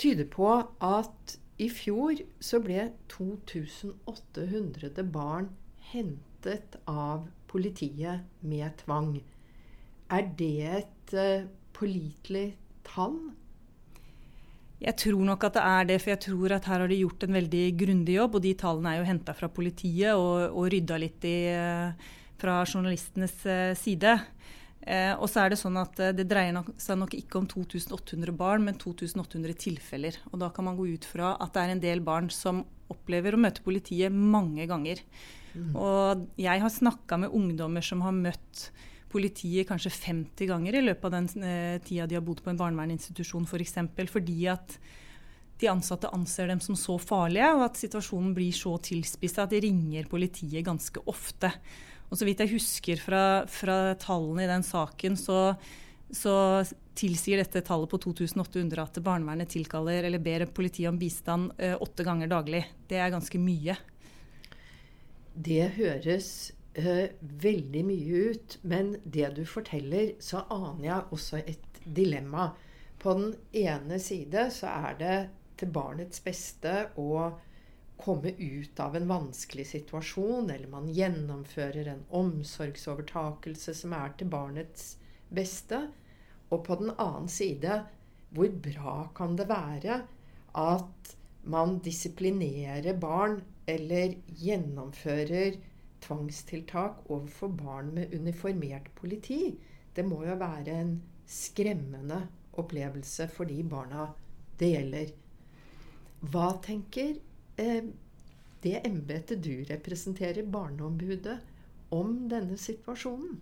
tyder 0.00 0.28
på 0.32 0.48
at 0.80 1.36
i 1.60 1.68
fjor 1.68 2.22
så 2.40 2.62
ble 2.64 2.86
2800 3.12 5.04
barn 5.12 5.50
hentet 5.90 6.78
av 6.88 7.28
politiet 7.50 8.24
med 8.40 8.78
tvang. 8.80 9.18
Er 10.08 10.32
det 10.38 10.54
et 10.80 11.12
eh, 11.12 11.44
pålitelig 11.76 12.54
tall? 12.88 13.18
Jeg 14.80 14.96
tror 14.96 15.24
nok 15.28 15.44
at 15.44 15.58
det 15.58 15.64
er 15.68 15.88
det, 15.90 15.98
for 16.00 16.14
jeg 16.14 16.22
tror 16.24 16.54
at 16.56 16.68
her 16.70 16.80
har 16.80 16.88
de 16.88 17.02
gjort 17.02 17.26
en 17.26 17.36
veldig 17.36 17.64
grundig 17.82 18.16
jobb. 18.16 18.38
Og 18.38 18.44
de 18.46 18.54
tallene 18.58 18.94
er 18.94 19.02
jo 19.02 19.08
henta 19.10 19.34
fra 19.36 19.50
politiet 19.52 20.14
og, 20.16 20.54
og 20.56 20.70
rydda 20.72 21.00
litt 21.02 21.26
i, 21.28 21.36
eh, 21.52 22.08
fra 22.40 22.62
journalistenes 22.64 23.36
eh, 23.44 23.74
side. 23.76 24.16
Eh, 24.80 25.12
og 25.12 25.28
så 25.28 25.42
er 25.42 25.52
det 25.52 25.60
sånn 25.60 25.76
at 25.76 25.98
eh, 26.00 26.14
det 26.16 26.24
dreier 26.30 26.54
nok, 26.56 26.72
seg 26.80 26.96
nok 27.02 27.12
ikke 27.18 27.42
om 27.42 27.48
2800 27.50 28.32
barn, 28.36 28.64
men 28.64 28.78
2800 28.80 29.58
tilfeller. 29.60 30.16
Og 30.32 30.40
da 30.40 30.48
kan 30.54 30.70
man 30.70 30.78
gå 30.78 30.88
ut 30.94 31.08
fra 31.08 31.34
at 31.36 31.52
det 31.54 31.64
er 31.64 31.74
en 31.74 31.82
del 31.84 32.00
barn 32.04 32.30
som 32.32 32.64
opplever 32.90 33.36
å 33.36 33.40
møte 33.40 33.64
politiet 33.64 34.14
mange 34.14 34.64
ganger. 34.70 35.02
Mm. 35.52 35.74
Og 35.76 36.24
jeg 36.40 36.62
har 36.62 36.72
snakka 36.72 37.20
med 37.20 37.36
ungdommer 37.36 37.84
som 37.84 38.00
har 38.06 38.16
møtt 38.16 38.70
politiet 39.10 39.68
kanskje 39.68 39.92
50 39.92 40.50
ganger 40.50 40.78
i 40.78 40.82
løpet 40.84 41.06
av 41.08 41.14
den 41.16 41.44
eh, 41.44 41.76
tida 41.84 42.06
de 42.08 42.18
har 42.18 42.24
bodd 42.24 42.42
på 42.44 42.52
en 42.52 42.60
barnevernsinstitusjon 42.60 43.44
f.eks. 43.44 43.52
For 43.52 43.64
eksempel, 43.64 44.10
fordi 44.10 44.40
at 44.52 44.78
de 45.60 45.68
ansatte 45.68 46.08
anser 46.16 46.48
dem 46.48 46.62
som 46.64 46.78
så 46.78 46.96
farlige, 47.02 47.50
og 47.52 47.66
at 47.66 47.80
situasjonen 47.80 48.32
blir 48.36 48.54
så 48.56 48.76
tilspissa 48.80 49.44
at 49.44 49.52
de 49.52 49.60
ringer 49.66 50.08
politiet 50.08 50.64
ganske 50.64 51.02
ofte. 51.10 51.52
Og 52.08 52.16
så 52.18 52.26
vidt 52.26 52.40
jeg 52.42 52.54
husker 52.54 53.02
fra, 53.02 53.22
fra 53.50 53.94
tallene 54.00 54.46
i 54.46 54.50
den 54.50 54.64
saken, 54.66 55.18
så 55.20 55.40
så 56.10 56.64
tilsier 56.98 57.38
dette 57.40 57.62
tallet 57.62 57.90
på 57.90 57.98
2800 58.02 58.82
at 58.82 58.98
barnevernet 59.04 59.50
tilkaller 59.52 60.08
eller 60.08 60.22
ber 60.22 60.46
politiet 60.54 60.90
om 60.90 60.98
bistand 60.98 61.52
eh, 61.58 61.76
åtte 61.78 62.04
ganger 62.06 62.30
daglig. 62.30 62.64
Det 62.90 62.98
er 62.98 63.12
ganske 63.14 63.38
mye. 63.40 63.76
Det 65.34 65.70
høres 65.76 66.50
eh, 66.74 67.10
veldig 67.20 67.84
mye 67.86 68.22
ut, 68.30 68.58
men 68.62 68.96
det 69.04 69.32
du 69.36 69.44
forteller, 69.48 70.14
så 70.22 70.44
aner 70.50 70.86
jeg 70.86 71.12
også 71.16 71.42
et 71.44 71.82
dilemma. 71.84 72.50
På 73.00 73.14
den 73.16 73.34
ene 73.56 73.98
side 74.02 74.50
så 74.54 74.72
er 74.72 74.98
det 75.00 75.14
til 75.60 75.72
barnets 75.72 76.22
beste 76.24 76.90
å 77.00 77.30
komme 78.00 78.32
ut 78.38 78.80
av 78.80 78.96
en 78.96 79.08
vanskelig 79.08 79.66
situasjon, 79.74 80.50
eller 80.50 80.68
man 80.72 80.88
gjennomfører 80.88 81.90
en 81.92 82.04
omsorgsovertakelse 82.16 83.74
som 83.76 83.94
er 83.96 84.14
til 84.16 84.30
barnets 84.32 84.94
beste. 85.28 85.82
Og 86.50 86.64
på 86.66 86.78
den 86.80 86.94
annen 86.96 87.28
side, 87.30 87.82
hvor 88.34 88.52
bra 88.64 88.94
kan 89.16 89.36
det 89.38 89.48
være 89.50 90.02
at 90.58 91.14
man 91.50 91.78
disiplinerer 91.84 92.96
barn 93.00 93.40
eller 93.70 94.16
gjennomfører 94.40 95.58
tvangstiltak 96.04 97.04
overfor 97.10 97.52
barn 97.54 97.94
med 97.96 98.14
uniformert 98.14 98.88
politi? 98.94 99.56
Det 99.94 100.04
må 100.06 100.22
jo 100.26 100.36
være 100.40 100.76
en 100.82 100.94
skremmende 101.30 102.22
opplevelse 102.60 103.28
for 103.32 103.48
de 103.50 103.62
barna 103.66 104.08
det 104.60 104.72
gjelder. 104.74 105.12
Hva 106.30 106.48
tenker 106.64 107.14
eh, 107.60 107.84
det 108.60 108.80
embetet 108.84 109.40
du 109.42 109.62
representerer, 109.68 110.44
Barneombudet, 110.44 111.38
om 111.90 112.26
denne 112.30 112.58
situasjonen? 112.60 113.38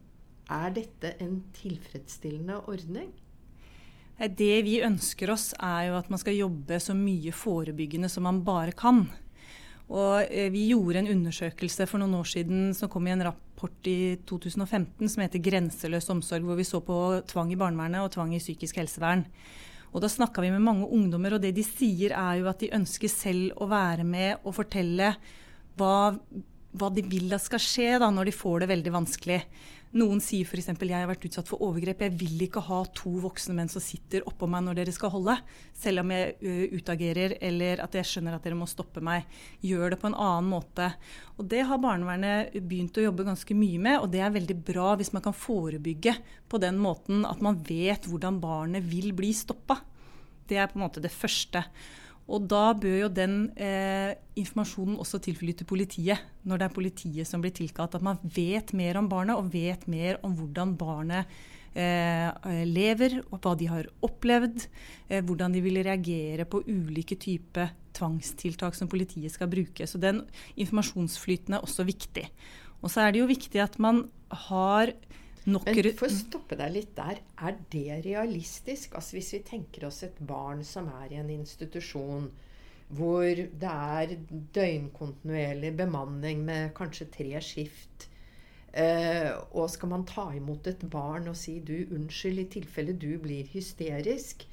Er 0.49 0.71
dette 0.73 1.17
en 1.21 1.41
tilfredsstillende 1.57 2.63
ordning? 2.71 3.11
Det 4.19 4.55
vi 4.67 4.81
ønsker 4.83 5.31
oss, 5.31 5.53
er 5.55 5.91
jo 5.91 5.99
at 5.99 6.09
man 6.11 6.19
skal 6.19 6.39
jobbe 6.39 6.79
så 6.83 6.95
mye 6.97 7.35
forebyggende 7.35 8.09
som 8.11 8.25
man 8.27 8.41
bare 8.47 8.75
kan. 8.75 9.05
Og 9.89 10.29
eh, 10.29 10.51
Vi 10.53 10.69
gjorde 10.73 11.03
en 11.03 11.13
undersøkelse 11.15 11.87
for 11.89 12.03
noen 12.03 12.19
år 12.19 12.29
siden 12.29 12.75
som 12.77 12.91
kom 12.93 13.07
i 13.09 13.15
en 13.15 13.25
rapport 13.31 13.89
i 13.89 14.19
2015 14.29 15.09
som 15.09 15.23
heter 15.25 15.41
'Grenseløs 15.41 16.11
omsorg', 16.13 16.45
hvor 16.45 16.59
vi 16.59 16.69
så 16.69 16.81
på 16.85 17.23
tvang 17.27 17.53
i 17.53 17.57
barnevernet 17.57 18.05
og 18.05 18.13
tvang 18.13 18.35
i 18.37 18.43
psykisk 18.43 18.77
helsevern. 18.77 19.25
Og 19.95 20.03
Da 20.03 20.09
snakka 20.09 20.43
vi 20.43 20.51
med 20.51 20.61
mange 20.61 20.87
ungdommer, 20.87 21.35
og 21.35 21.41
det 21.41 21.55
de 21.57 21.65
sier 21.65 22.13
er 22.13 22.39
jo 22.39 22.49
at 22.49 22.61
de 22.61 22.75
ønsker 22.77 23.09
selv 23.09 23.57
å 23.57 23.69
være 23.69 24.05
med 24.05 24.45
og 24.45 24.55
fortelle 24.55 25.17
hva, 25.79 26.13
hva 26.77 26.89
de 26.93 27.03
vil 27.03 27.33
at 27.33 27.41
skal 27.41 27.59
skje 27.59 27.99
da, 27.99 28.11
når 28.11 28.29
de 28.29 28.37
får 28.37 28.61
det 28.61 28.69
veldig 28.69 28.93
vanskelig. 28.93 29.41
Noen 29.97 30.21
sier 30.21 30.45
f.eks.: 30.45 30.67
Jeg 30.69 30.93
har 30.93 31.09
vært 31.09 31.25
utsatt 31.25 31.49
for 31.49 31.63
overgrep. 31.65 32.03
Jeg 32.05 32.17
vil 32.21 32.43
ikke 32.45 32.61
ha 32.67 32.83
to 32.93 33.15
voksne 33.23 33.55
menn 33.57 33.71
som 33.73 33.81
sitter 33.81 34.27
oppå 34.29 34.45
meg 34.51 34.67
når 34.67 34.83
dere 34.83 34.93
skal 34.93 35.13
holde. 35.15 35.39
Selv 35.73 36.03
om 36.03 36.13
jeg 36.13 36.75
utagerer 36.77 37.39
eller 37.41 37.81
at 37.81 37.97
jeg 37.97 38.09
skjønner 38.11 38.37
at 38.37 38.45
dere 38.45 38.59
må 38.59 38.69
stoppe 38.69 39.01
meg. 39.05 39.25
Gjør 39.65 39.95
det 39.95 40.01
på 40.03 40.11
en 40.11 40.19
annen 40.19 40.51
måte. 40.53 40.91
Og 41.39 41.49
Det 41.49 41.63
har 41.65 41.81
barnevernet 41.81 42.53
begynt 42.61 43.01
å 43.01 43.07
jobbe 43.07 43.25
ganske 43.31 43.57
mye 43.57 43.79
med, 43.81 44.01
og 44.03 44.11
det 44.13 44.21
er 44.21 44.35
veldig 44.35 44.59
bra 44.67 44.91
hvis 45.01 45.15
man 45.17 45.25
kan 45.25 45.37
forebygge 45.37 46.19
på 46.49 46.61
den 46.61 46.77
måten 46.83 47.25
at 47.25 47.41
man 47.41 47.57
vet 47.65 48.05
hvordan 48.11 48.43
barnet 48.43 48.85
vil 48.85 49.15
bli 49.17 49.33
stoppa. 49.33 49.79
Det 50.49 50.61
er 50.61 50.69
på 50.69 50.77
en 50.77 50.85
måte 50.85 51.01
det 51.01 51.13
første. 51.13 51.65
Og 52.29 52.45
da 52.45 52.75
bør 52.77 52.97
jo 53.07 53.09
den 53.13 53.37
eh, 53.57 54.13
informasjonen 54.37 54.99
også 55.01 55.21
tilflyte 55.25 55.65
politiet, 55.69 56.21
når 56.45 56.61
det 56.61 56.67
er 56.67 56.75
politiet 56.77 57.29
som 57.29 57.41
blir 57.41 57.55
tilkalt. 57.57 57.97
At 57.97 58.05
man 58.05 58.21
vet 58.23 58.75
mer 58.77 59.01
om 59.01 59.09
barnet, 59.09 59.39
og 59.39 59.49
vet 59.55 59.87
mer 59.89 60.21
om 60.27 60.35
hvordan 60.37 60.75
barnet 60.77 61.39
eh, 61.73 62.29
lever, 62.69 63.23
og 63.31 63.41
hva 63.41 63.55
de 63.57 63.71
har 63.73 63.89
opplevd. 64.05 64.69
Eh, 65.09 65.25
hvordan 65.25 65.57
de 65.57 65.65
vil 65.65 65.81
reagere 65.81 66.45
på 66.45 66.63
ulike 66.69 67.17
typer 67.17 67.73
tvangstiltak 67.97 68.77
som 68.77 68.93
politiet 68.93 69.33
skal 69.33 69.49
bruke. 69.51 69.89
Så 69.89 70.01
den 70.01 70.21
informasjonsflyten 70.61 71.57
er 71.57 71.65
også 71.65 71.89
viktig. 71.89 72.29
Og 72.85 72.93
så 72.93 73.07
er 73.07 73.15
det 73.15 73.25
jo 73.25 73.33
viktig 73.33 73.65
at 73.65 73.81
man 73.83 74.05
har 74.49 74.93
men 75.65 75.97
for 75.97 76.09
å 76.09 76.13
stoppe 76.13 76.59
deg 76.59 76.75
litt 76.75 76.93
der, 76.97 77.23
er 77.41 77.57
det 77.73 78.03
realistisk? 78.05 78.97
Altså 78.99 79.17
Hvis 79.17 79.33
vi 79.37 79.41
tenker 79.47 79.89
oss 79.89 80.03
et 80.07 80.19
barn 80.21 80.65
som 80.67 80.91
er 81.01 81.15
i 81.15 81.21
en 81.23 81.33
institusjon 81.33 82.29
hvor 82.89 83.37
det 83.37 83.69
er 83.69 84.15
døgnkontinuerlig 84.57 85.75
bemanning 85.77 86.45
med 86.47 86.73
kanskje 86.77 87.09
tre 87.13 87.43
skift, 87.45 88.07
eh, 88.73 89.29
og 89.53 89.69
skal 89.69 89.93
man 89.93 90.07
ta 90.09 90.31
imot 90.37 90.71
et 90.71 90.87
barn 90.89 91.29
og 91.29 91.37
si 91.37 91.59
du, 91.61 91.75
unnskyld 91.85 92.41
i 92.41 92.47
tilfelle 92.57 92.97
du 92.97 93.11
blir 93.21 93.49
hysterisk 93.53 94.47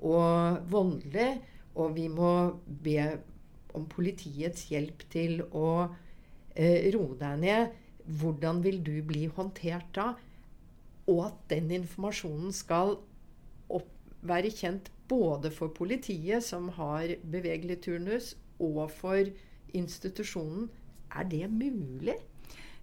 og 0.00 0.64
voldelig, 0.72 1.34
og 1.76 1.92
vi 1.96 2.08
må 2.08 2.32
be 2.64 2.96
om 3.76 3.84
politiets 3.88 4.66
hjelp 4.72 5.04
til 5.12 5.42
å 5.52 5.68
eh, 6.56 6.88
roe 6.96 7.16
deg 7.20 7.44
ned, 7.44 7.78
hvordan 8.20 8.64
vil 8.64 8.80
du 8.84 8.96
bli 9.06 9.28
håndtert 9.36 9.92
da? 9.96 10.12
Og 11.12 11.24
at 11.28 11.38
den 11.52 11.70
informasjonen 11.82 12.54
skal 12.56 12.96
opp, 13.68 13.88
være 14.22 14.52
kjent 14.54 14.90
både 15.10 15.50
for 15.52 15.72
politiet, 15.76 16.44
som 16.46 16.70
har 16.78 17.16
bevegelig 17.32 17.80
turnus, 17.84 18.32
og 18.62 18.86
for 18.94 19.32
institusjonen. 19.74 20.70
Er 21.12 21.26
det 21.28 21.48
mulig? 21.50 22.16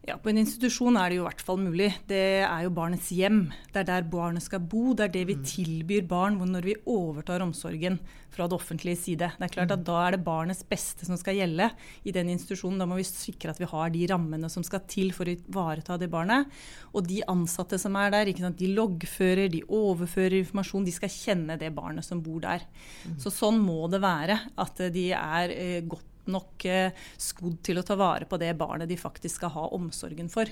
Ja, 0.08 0.16
På 0.18 0.32
en 0.32 0.40
institusjon 0.40 0.96
er 0.98 1.12
det 1.12 1.18
jo 1.18 1.26
i 1.26 1.28
hvert 1.28 1.42
fall 1.44 1.60
mulig. 1.60 1.90
Det 2.08 2.42
er 2.46 2.64
jo 2.64 2.72
barnets 2.74 3.10
hjem. 3.12 3.50
Det 3.74 3.82
er 3.82 3.90
der 3.90 4.08
barnet 4.08 4.46
skal 4.46 4.64
bo. 4.64 4.94
Det 4.96 5.10
er 5.10 5.12
det 5.14 5.26
vi 5.28 5.36
mm. 5.36 5.44
tilbyr 5.52 6.08
barn 6.08 6.40
når 6.40 6.66
vi 6.66 6.76
overtar 6.88 7.44
omsorgen 7.44 8.00
fra 8.32 8.48
det 8.48 8.56
offentlige 8.56 8.98
side. 9.02 9.28
Det 9.36 9.46
er 9.50 9.54
klart 9.54 9.74
at 9.76 9.84
mm. 9.84 9.86
Da 9.90 9.98
er 10.06 10.16
det 10.16 10.22
barnets 10.24 10.64
beste 10.64 11.06
som 11.06 11.20
skal 11.20 11.38
gjelde 11.42 11.68
i 12.08 12.16
den 12.16 12.32
institusjonen. 12.32 12.80
Da 12.80 12.88
må 12.88 12.98
vi 13.02 13.06
sikre 13.10 13.52
at 13.52 13.60
vi 13.60 13.70
har 13.70 13.92
de 13.94 14.08
rammene 14.14 14.50
som 14.50 14.64
skal 14.66 14.86
til 14.90 15.12
for 15.16 15.28
å 15.28 15.36
ivareta 15.36 16.00
det 16.00 16.10
barnet. 16.14 16.48
Og 16.96 17.04
de 17.06 17.20
ansatte 17.30 17.78
som 17.82 18.00
er 18.00 18.16
der, 18.16 18.32
de 18.32 18.74
loggfører, 18.80 19.50
de 19.52 19.66
overfører 19.68 20.40
informasjon. 20.40 20.88
De 20.88 20.96
skal 20.96 21.12
kjenne 21.12 21.60
det 21.60 21.74
barnet 21.76 22.08
som 22.08 22.24
bor 22.24 22.40
der. 22.48 22.64
Mm. 23.04 23.20
Så 23.20 23.36
sånn 23.36 23.60
må 23.62 23.84
det 23.92 24.00
være. 24.06 24.40
At 24.64 24.80
de 24.96 25.10
er 25.12 25.54
eh, 25.60 25.82
godt 25.84 26.09
nok 26.32 26.66
eh, 26.70 26.96
skodd 27.20 27.60
til 27.66 27.80
å 27.80 27.84
ta 27.86 27.98
vare 28.00 28.28
på 28.30 28.40
det 28.42 28.52
barnet 28.60 28.90
de 28.90 28.98
faktisk 29.00 29.40
skal 29.40 29.54
ha 29.56 29.66
omsorgen 29.76 30.30
for. 30.32 30.50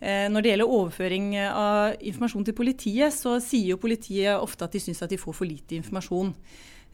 Eh, 0.00 0.26
når 0.32 0.44
det 0.44 0.52
gjelder 0.52 0.74
overføring 0.76 1.28
av 1.40 1.98
informasjon 1.98 2.46
til 2.48 2.56
politiet, 2.58 3.14
så 3.16 3.38
sier 3.44 3.74
jo 3.74 3.80
politiet 3.82 4.36
ofte 4.36 4.66
at 4.66 4.76
de 4.76 4.82
syns 4.82 5.02
at 5.04 5.12
de 5.12 5.20
får 5.20 5.36
for 5.36 5.48
lite 5.48 5.78
informasjon. 5.78 6.32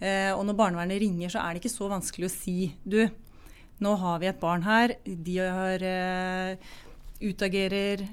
Eh, 0.01 0.33
og 0.35 0.45
når 0.47 0.59
barnevernet 0.59 1.03
ringer, 1.03 1.33
så 1.33 1.45
er 1.45 1.55
det 1.55 1.65
ikke 1.65 1.77
så 1.77 1.93
vanskelig 1.93 2.29
å 2.29 2.35
si 2.35 2.59
du, 2.85 3.01
nå 3.85 3.95
har 4.01 4.21
vi 4.23 4.29
et 4.31 4.41
barn 4.41 4.65
her, 4.65 4.97
de 5.05 5.39
har 5.41 5.83
utagerer. 7.21 8.05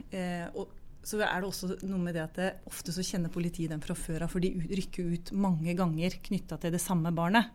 og 0.59 0.67
så 1.03 1.19
er 1.19 1.41
det 1.41 1.49
også 1.49 1.69
noe 1.83 1.99
med 1.99 2.15
det 2.15 2.23
at 2.23 2.37
det, 2.39 2.49
ofte 2.69 2.93
så 2.95 3.03
kjenner 3.03 3.31
politiet 3.31 3.71
dem 3.73 3.81
fra 3.83 3.95
før 3.97 4.25
av, 4.25 4.31
for 4.31 4.43
de 4.43 4.53
rykker 4.55 5.15
ut 5.15 5.33
mange 5.35 5.75
ganger 5.75 6.15
knytta 6.29 6.59
til 6.61 6.73
det 6.75 6.81
samme 6.81 7.11
barnet. 7.15 7.51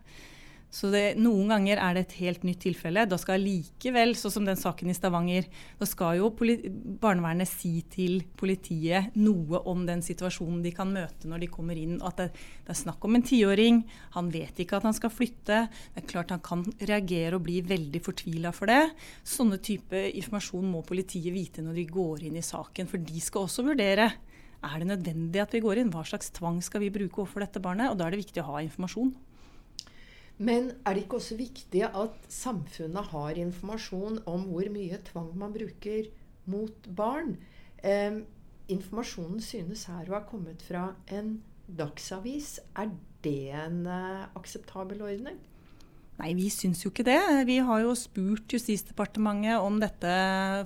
Så 0.69 0.91
det, 0.93 1.15
Noen 1.17 1.49
ganger 1.49 1.79
er 1.81 1.95
det 1.97 2.03
et 2.03 2.15
helt 2.19 2.43
nytt 2.45 2.59
tilfelle. 2.61 3.07
Da 3.09 3.17
skal 3.17 3.41
likevel, 3.41 4.13
sånn 4.17 4.33
som 4.35 4.45
den 4.45 4.59
saken 4.59 4.91
i 4.91 4.95
Stavanger, 4.95 5.47
da 5.79 5.87
skal 5.89 6.19
jo 6.19 6.29
barnevernet 7.01 7.49
si 7.49 7.79
til 7.89 8.19
politiet 8.37 9.15
noe 9.17 9.63
om 9.69 9.87
den 9.87 10.03
situasjonen 10.05 10.61
de 10.61 10.73
kan 10.75 10.91
møte 10.93 11.29
når 11.29 11.43
de 11.43 11.49
kommer 11.49 11.79
inn. 11.79 11.97
At 12.05 12.21
det, 12.21 12.29
det 12.67 12.75
er 12.75 12.81
snakk 12.83 13.07
om 13.07 13.17
en 13.17 13.25
tiåring, 13.25 13.81
han 14.13 14.29
vet 14.33 14.61
ikke 14.61 14.77
at 14.77 14.85
han 14.85 14.97
skal 14.97 15.13
flytte. 15.13 15.63
Det 15.95 16.03
er 16.03 16.09
klart 16.11 16.33
han 16.35 16.43
kan 16.45 16.61
reagere 16.77 17.39
og 17.39 17.47
bli 17.47 17.63
veldig 17.65 18.03
fortvila 18.05 18.53
for 18.53 18.69
det. 18.69 18.83
Sånne 19.25 19.57
type 19.65 20.03
informasjon 20.21 20.69
må 20.69 20.83
politiet 20.85 21.33
vite 21.33 21.65
når 21.65 21.81
de 21.81 21.87
går 21.89 22.27
inn 22.29 22.37
i 22.37 22.45
saken, 22.45 22.89
for 22.91 23.01
de 23.01 23.23
skal 23.25 23.49
også 23.49 23.65
vurdere. 23.71 24.11
Er 24.59 24.77
det 24.77 24.89
nødvendig 24.91 25.41
at 25.41 25.53
vi 25.55 25.63
går 25.63 25.81
inn? 25.81 25.89
Hva 25.93 26.03
slags 26.05 26.29
tvang 26.35 26.59
skal 26.61 26.83
vi 26.83 26.91
bruke 26.93 27.23
overfor 27.23 27.41
dette 27.45 27.61
barnet? 27.63 27.89
Og 27.89 27.97
da 27.97 28.05
er 28.05 28.13
det 28.13 28.25
viktig 28.25 28.43
å 28.43 28.51
ha 28.51 28.63
informasjon. 28.65 29.15
Men 30.39 30.71
er 30.87 30.95
det 30.95 31.03
ikke 31.03 31.19
også 31.19 31.35
viktig 31.39 31.83
at 31.87 32.15
samfunnet 32.31 33.11
har 33.11 33.39
informasjon 33.41 34.21
om 34.29 34.47
hvor 34.47 34.69
mye 34.71 35.01
tvang 35.09 35.33
man 35.39 35.51
bruker 35.55 36.07
mot 36.47 36.87
barn? 36.95 37.35
Eh, 37.83 38.21
informasjonen 38.71 39.43
synes 39.43 39.83
her 39.91 40.07
å 40.07 40.15
ha 40.15 40.23
kommet 40.29 40.63
fra 40.63 40.93
en 41.11 41.41
dagsavis. 41.67 42.57
Er 42.79 42.93
det 43.25 43.51
en 43.51 43.83
eh, 43.83 44.25
akseptabel 44.39 45.03
ordning? 45.03 45.39
Nei, 46.19 46.33
vi 46.35 46.49
syns 46.51 46.81
jo 46.83 46.89
ikke 46.91 47.05
det. 47.07 47.19
Vi 47.47 47.61
har 47.63 47.79
jo 47.79 47.93
spurt 47.95 48.51
Justisdepartementet 48.51 49.63
om 49.63 49.77
dette 49.79 50.11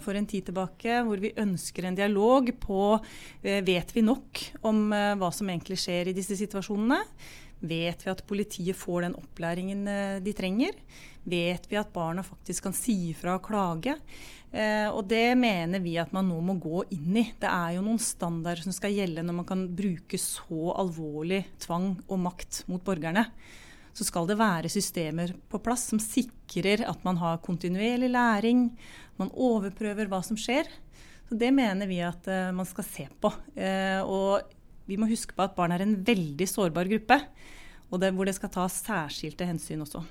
for 0.02 0.18
en 0.18 0.26
tid 0.30 0.48
tilbake, 0.48 1.04
hvor 1.06 1.22
vi 1.22 1.30
ønsker 1.38 1.86
en 1.86 1.98
dialog 1.98 2.50
på 2.62 2.80
eh, 2.96 3.62
vet 3.66 3.94
vi 3.94 4.06
nok 4.06 4.42
om 4.66 4.88
eh, 4.94 5.14
hva 5.22 5.30
som 5.34 5.52
egentlig 5.54 5.78
skjer 5.84 6.10
i 6.10 6.16
disse 6.18 6.40
situasjonene. 6.40 7.04
Vet 7.64 8.06
vi 8.06 8.12
at 8.12 8.24
politiet 8.28 8.78
får 8.78 9.08
den 9.08 9.18
opplæringen 9.20 9.88
eh, 9.88 10.22
de 10.24 10.36
trenger? 10.36 10.78
Vet 11.24 11.70
vi 11.72 11.80
at 11.80 11.94
barna 11.96 12.26
faktisk 12.28 12.68
kan 12.68 12.76
si 12.76 12.98
ifra 13.14 13.38
og 13.40 13.46
klage? 13.48 13.98
Og 14.54 15.08
det 15.10 15.32
mener 15.34 15.82
vi 15.82 15.96
at 15.98 16.12
man 16.14 16.28
nå 16.30 16.36
må 16.46 16.54
gå 16.62 16.84
inn 16.94 17.16
i. 17.18 17.24
Det 17.42 17.50
er 17.50 17.72
jo 17.74 17.82
noen 17.82 17.98
standarder 17.98 18.62
som 18.62 18.76
skal 18.76 18.94
gjelde 18.94 19.24
når 19.26 19.38
man 19.40 19.48
kan 19.50 19.64
bruke 19.74 20.20
så 20.22 20.76
alvorlig 20.78 21.40
tvang 21.64 21.88
og 22.06 22.20
makt 22.22 22.60
mot 22.70 22.84
borgerne 22.86 23.24
så 23.94 24.06
skal 24.08 24.28
det 24.30 24.40
være 24.40 24.72
systemer 24.74 25.36
på 25.50 25.62
plass 25.62 25.86
som 25.92 26.02
sikrer 26.02 26.84
at 26.90 27.04
man 27.06 27.20
har 27.22 27.42
kontinuerlig 27.46 28.10
læring, 28.14 28.66
man 29.22 29.30
overprøver 29.30 30.10
hva 30.10 30.24
som 30.26 30.40
skjer. 30.40 30.70
Så 31.30 31.38
Det 31.38 31.52
mener 31.54 31.88
vi 31.88 32.02
at 32.02 32.28
eh, 32.28 32.52
man 32.52 32.66
skal 32.66 32.84
se 32.84 33.08
på. 33.22 33.32
Eh, 33.56 34.02
og 34.02 34.42
vi 34.90 34.98
må 35.00 35.08
huske 35.10 35.36
på 35.36 35.46
at 35.46 35.56
barn 35.58 35.74
er 35.76 35.84
en 35.86 35.96
veldig 36.06 36.48
sårbar 36.50 36.90
gruppe, 36.92 37.20
og 37.94 38.02
det, 38.02 38.12
hvor 38.16 38.28
det 38.28 38.36
skal 38.38 38.52
tas 38.54 38.82
særskilte 38.84 39.48
hensyn 39.48 39.86
også. 39.86 40.02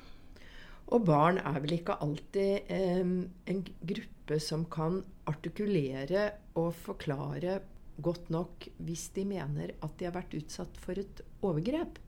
Og 0.92 1.04
barn 1.08 1.40
er 1.40 1.58
vel 1.64 1.78
ikke 1.78 1.98
alltid 2.04 2.70
eh, 2.72 3.02
en 3.02 3.60
gruppe 3.92 4.38
som 4.42 4.66
kan 4.70 5.00
artikulere 5.30 6.28
og 6.60 6.74
forklare 6.76 7.60
godt 8.02 8.30
nok 8.32 8.66
hvis 8.84 9.08
de 9.16 9.24
mener 9.28 9.72
at 9.84 9.96
de 9.98 10.08
har 10.08 10.14
vært 10.16 10.36
utsatt 10.36 10.78
for 10.80 11.00
et 11.00 11.22
overgrep. 11.44 11.98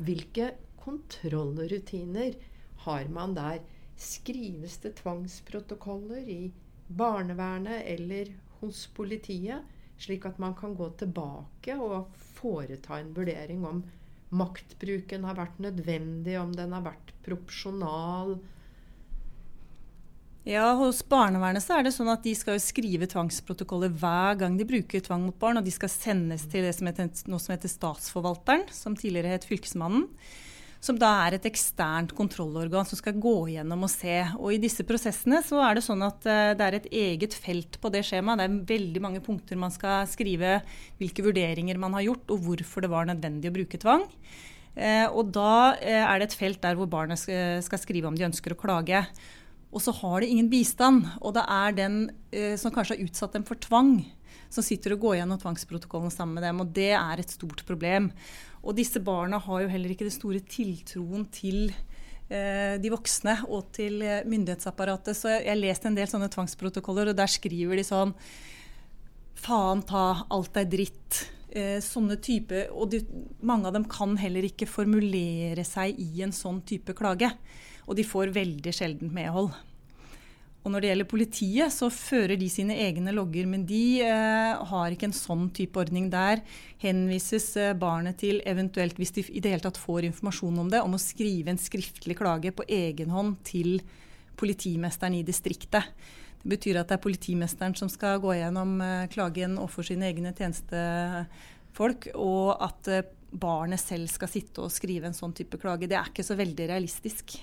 Hvilke 0.00 0.52
kontrollrutiner 0.80 2.36
har 2.86 3.08
man 3.12 3.36
der? 3.36 3.60
Skrives 4.00 4.78
det 4.80 4.94
tvangsprotokoller 5.02 6.24
i 6.24 6.52
barnevernet 6.88 7.84
eller 7.84 8.32
hos 8.60 8.86
politiet, 8.96 9.60
slik 10.00 10.26
at 10.28 10.38
man 10.40 10.54
kan 10.58 10.74
gå 10.78 10.88
tilbake 11.00 11.76
og 11.76 12.14
foreta 12.40 12.98
en 12.98 13.12
vurdering 13.16 13.64
om 13.68 13.82
maktbruken 14.30 15.26
har 15.26 15.36
vært 15.38 15.58
nødvendig, 15.62 16.38
om 16.40 16.54
den 16.54 16.72
har 16.76 16.86
vært 16.86 17.12
proporsjonal? 17.26 18.38
Ja, 20.48 20.70
Hos 20.78 21.02
barnevernet 21.04 21.62
så 21.62 21.76
er 21.76 21.84
det 21.84 21.92
sånn 21.92 22.08
at 22.08 22.24
de 22.24 22.32
skal 22.38 22.56
skrive 22.62 23.08
tvangsprotokoller 23.10 23.92
hver 23.92 24.38
gang 24.40 24.56
de 24.56 24.64
bruker 24.66 25.02
tvang 25.04 25.26
mot 25.28 25.36
barn. 25.38 25.60
Og 25.60 25.66
de 25.66 25.74
skal 25.74 25.92
sendes 25.92 26.46
til 26.48 26.64
det 26.64 26.72
som 26.78 26.88
heter, 26.88 27.10
noe 27.28 27.42
som 27.42 27.52
heter 27.52 27.70
Statsforvalteren, 27.70 28.64
som 28.72 28.96
tidligere 28.96 29.34
het 29.34 29.44
Fylkesmannen 29.50 30.08
som 30.80 30.96
da 30.96 31.10
er 31.26 31.36
et 31.36 31.46
eksternt 31.48 32.14
kontrollorgan 32.16 32.86
som 32.88 32.96
skal 32.98 33.18
gå 33.20 33.34
gjennom 33.52 33.84
og 33.84 33.92
se. 33.92 34.16
Og 34.38 34.54
I 34.54 34.60
disse 34.62 34.84
prosessene 34.88 35.42
så 35.44 35.60
er 35.66 35.76
det 35.76 35.84
sånn 35.84 36.00
at 36.06 36.24
uh, 36.24 36.52
det 36.56 36.66
er 36.66 36.76
et 36.78 36.88
eget 37.02 37.36
felt 37.36 37.76
på 37.82 37.90
det 37.92 38.00
skjemaet. 38.08 38.40
Det 38.40 38.46
er 38.46 38.70
veldig 38.72 39.02
mange 39.04 39.20
punkter 39.24 39.60
man 39.60 39.74
skal 39.74 40.08
skrive 40.08 40.58
hvilke 41.00 41.24
vurderinger 41.26 41.80
man 41.80 41.98
har 41.98 42.06
gjort, 42.08 42.32
og 42.32 42.46
hvorfor 42.46 42.86
det 42.86 42.92
var 42.92 43.10
nødvendig 43.10 43.52
å 43.52 43.56
bruke 43.58 43.82
tvang. 43.82 44.06
Uh, 44.72 45.06
og 45.12 45.34
da 45.36 45.76
uh, 45.76 46.04
er 46.06 46.16
det 46.16 46.30
et 46.30 46.38
felt 46.40 46.62
der 46.64 46.80
hvor 46.80 46.88
barnet 46.88 47.20
skal 47.20 47.82
skrive 47.82 48.08
om 48.08 48.16
de 48.16 48.30
ønsker 48.30 48.56
å 48.56 48.60
klage. 48.60 49.04
Og 49.70 49.84
så 49.84 49.92
har 50.00 50.24
de 50.24 50.32
ingen 50.32 50.48
bistand. 50.50 51.04
Og 51.20 51.36
det 51.36 51.44
er 51.44 51.76
den 51.76 52.00
som 52.58 52.72
kanskje 52.74 52.96
har 52.96 53.04
utsatt 53.04 53.36
dem 53.36 53.44
for 53.46 53.54
tvang, 53.62 54.00
som 54.50 54.64
sitter 54.66 54.96
og 54.96 55.04
går 55.04 55.20
gjennom 55.20 55.38
tvangsprotokollen 55.38 56.10
sammen 56.10 56.40
med 56.40 56.42
dem. 56.42 56.58
Og 56.64 56.72
det 56.74 56.88
er 56.98 57.22
et 57.22 57.30
stort 57.30 57.62
problem. 57.68 58.08
Og 58.60 58.76
disse 58.76 59.00
barna 59.00 59.40
har 59.40 59.64
jo 59.64 59.70
heller 59.72 59.94
ikke 59.94 60.08
det 60.08 60.14
store 60.14 60.42
tiltroen 60.44 61.24
til 61.32 61.70
eh, 62.28 62.76
de 62.80 62.92
voksne 62.92 63.38
og 63.48 63.70
til 63.76 64.02
eh, 64.04 64.22
myndighetsapparatet. 64.28 65.16
Så 65.16 65.32
jeg 65.32 65.48
har 65.48 65.60
lest 65.60 65.86
en 65.88 65.96
del 65.96 66.10
sånne 66.10 66.30
tvangsprotokoller, 66.32 67.12
og 67.12 67.18
der 67.18 67.30
skriver 67.30 67.80
de 67.80 67.86
sånn 67.86 68.14
Faen 69.40 69.80
ta, 69.88 70.26
alt 70.28 70.58
er 70.60 70.66
dritt. 70.68 71.22
Eh, 71.50 71.78
sånne 71.82 72.18
type, 72.22 72.66
Og 72.76 72.92
de, 72.92 73.00
mange 73.42 73.66
av 73.66 73.74
dem 73.74 73.88
kan 73.90 74.12
heller 74.20 74.44
ikke 74.46 74.68
formulere 74.70 75.64
seg 75.66 75.96
i 75.98 76.20
en 76.22 76.34
sånn 76.36 76.60
type 76.68 76.94
klage. 76.94 77.32
Og 77.88 77.96
de 77.98 78.04
får 78.06 78.36
veldig 78.36 78.74
sjelden 78.76 79.10
medhold. 79.16 79.50
Og 80.60 80.74
når 80.74 80.82
det 80.82 80.88
gjelder 80.90 81.08
politiet, 81.08 81.72
så 81.72 81.88
fører 81.88 82.36
de 82.36 82.48
sine 82.52 82.74
egne 82.84 83.14
logger, 83.16 83.46
men 83.48 83.62
de 83.68 84.02
eh, 84.04 84.58
har 84.70 84.92
ikke 84.92 85.08
en 85.08 85.16
sånn 85.16 85.46
type 85.56 85.80
ordning. 85.80 86.10
Der 86.12 86.42
henvises 86.82 87.48
eh, 87.56 87.72
barnet 87.72 88.18
til 88.20 88.42
eventuelt, 88.44 89.00
hvis 89.00 89.14
de 89.16 89.24
i 89.30 89.40
det 89.40 89.54
hele 89.54 89.64
tatt 89.64 89.80
får 89.80 90.10
informasjon 90.10 90.60
om 90.60 90.68
det, 90.72 90.82
om 90.84 90.98
å 90.98 91.00
skrive 91.00 91.54
en 91.54 91.60
skriftlig 91.60 92.18
klage 92.20 92.52
på 92.52 92.66
egen 92.68 93.14
hånd 93.14 93.38
til 93.48 93.78
politimesteren 94.40 95.16
i 95.16 95.24
distriktet. 95.24 95.88
Det 96.42 96.48
betyr 96.48 96.80
at 96.80 96.88
det 96.88 96.96
er 96.96 97.04
politimesteren 97.04 97.76
som 97.76 97.88
skal 97.92 98.20
gå 98.20 98.36
gjennom 98.36 98.76
eh, 98.84 99.06
klagen 99.12 99.56
overfor 99.60 99.88
sine 99.88 100.08
egne 100.12 100.34
tjenestefolk, 100.36 102.10
og 102.20 102.52
at 102.68 102.92
eh, 102.92 103.08
barnet 103.30 103.80
selv 103.80 104.12
skal 104.12 104.28
sitte 104.28 104.64
og 104.64 104.72
skrive 104.74 105.08
en 105.08 105.16
sånn 105.16 105.32
type 105.36 105.56
klage. 105.60 105.88
Det 105.88 105.96
er 105.96 106.12
ikke 106.12 106.26
så 106.26 106.36
veldig 106.36 106.68
realistisk. 106.68 107.40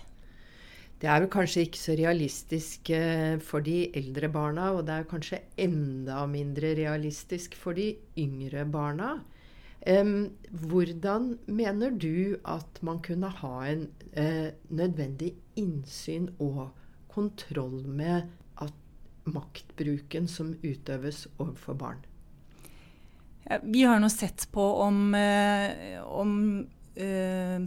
Det 0.98 1.06
er 1.06 1.22
vel 1.22 1.30
kanskje 1.30 1.68
ikke 1.68 1.78
så 1.80 1.94
realistisk 1.98 2.90
eh, 2.96 3.38
for 3.46 3.62
de 3.66 3.84
eldre 4.00 4.32
barna, 4.34 4.72
og 4.74 4.88
det 4.88 4.96
er 4.96 5.10
kanskje 5.10 5.44
enda 5.62 6.24
mindre 6.30 6.74
realistisk 6.80 7.58
for 7.58 7.78
de 7.78 7.92
yngre 8.18 8.66
barna. 8.66 9.18
Hvordan 9.88 11.38
mener 11.46 11.94
du 11.96 12.36
at 12.44 12.82
man 12.84 12.98
kunne 13.00 13.30
ha 13.30 13.52
en 13.70 13.86
uh, 14.18 14.50
nødvendig 14.68 15.30
innsyn 15.56 16.26
og 16.44 16.74
kontroll 17.08 17.86
med 17.88 18.26
maktbruken 19.24 20.28
som 20.28 20.58
utøves 20.60 21.28
overfor 21.38 21.78
barn? 21.80 22.04
Vi 23.64 23.86
har 23.88 24.02
nå 24.04 24.10
sett 24.12 24.50
på 24.52 24.66
om, 24.84 25.14
uh, 25.16 26.04
om 26.04 26.36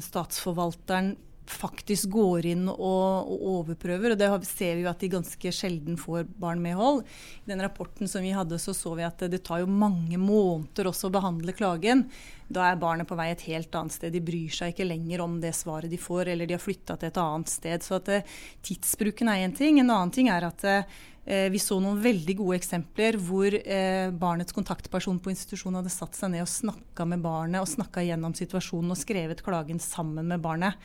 statsforvalteren 0.02 1.14
faktisk 1.50 2.10
går 2.14 2.46
inn 2.52 2.66
og, 2.70 2.78
og, 2.78 3.44
overprøver. 3.54 4.14
og 4.14 4.20
Det 4.20 4.48
ser 4.48 4.76
vi 4.78 4.84
jo 4.84 4.90
at 4.90 5.02
de 5.02 5.10
ganske 5.12 5.52
sjelden 5.54 5.98
får 6.00 6.28
barn 6.40 6.62
med 6.62 6.78
hold. 6.78 7.02
I 7.44 7.52
den 7.52 7.62
rapporten 7.64 8.10
som 8.10 8.24
vi 8.24 8.34
hadde, 8.36 8.58
så 8.62 8.74
så 8.76 8.94
vi 8.98 9.06
at 9.06 9.22
det 9.30 9.42
tar 9.46 9.62
jo 9.64 9.70
mange 9.70 10.18
måneder 10.20 10.90
også 10.90 11.10
å 11.10 11.16
behandle 11.18 11.56
klagen. 11.56 12.06
Da 12.50 12.66
er 12.66 12.80
barnet 12.80 13.06
på 13.06 13.18
vei 13.18 13.28
et 13.30 13.46
helt 13.46 13.74
annet 13.78 13.94
sted. 13.94 14.14
De 14.14 14.24
bryr 14.24 14.50
seg 14.54 14.72
ikke 14.72 14.88
lenger 14.88 15.22
om 15.22 15.38
det 15.42 15.54
svaret 15.58 15.90
de 15.90 16.00
får, 16.00 16.32
eller 16.32 16.50
de 16.50 16.56
har 16.56 16.62
flytta 16.62 16.98
til 16.98 17.12
et 17.12 17.22
annet 17.22 17.52
sted. 17.52 17.86
Så 17.86 18.00
at 18.00 18.10
uh, 18.10 18.34
tidsbruken 18.66 19.30
er 19.30 19.44
én 19.46 19.54
ting. 19.56 19.78
En 19.78 19.92
annen 19.92 20.14
ting 20.14 20.30
er 20.32 20.48
at 20.48 20.66
uh, 20.66 20.98
vi 21.30 21.60
så 21.62 21.76
noen 21.78 22.00
veldig 22.02 22.34
gode 22.38 22.56
eksempler 22.58 23.18
hvor 23.20 23.54
eh, 23.54 24.08
barnets 24.10 24.54
kontaktperson 24.56 25.20
på 25.22 25.30
institusjonen 25.30 25.78
hadde 25.78 25.92
satt 25.92 26.16
seg 26.16 26.32
ned 26.32 26.42
og 26.42 26.50
snakka 26.50 27.06
med 27.06 27.22
barnet 27.22 27.60
og 27.60 27.68
snakka 27.70 28.02
gjennom 28.02 28.34
situasjonen 28.34 28.94
og 28.94 28.98
skrevet 28.98 29.44
klagen 29.44 29.78
sammen 29.84 30.26
med 30.32 30.42
barnet 30.42 30.80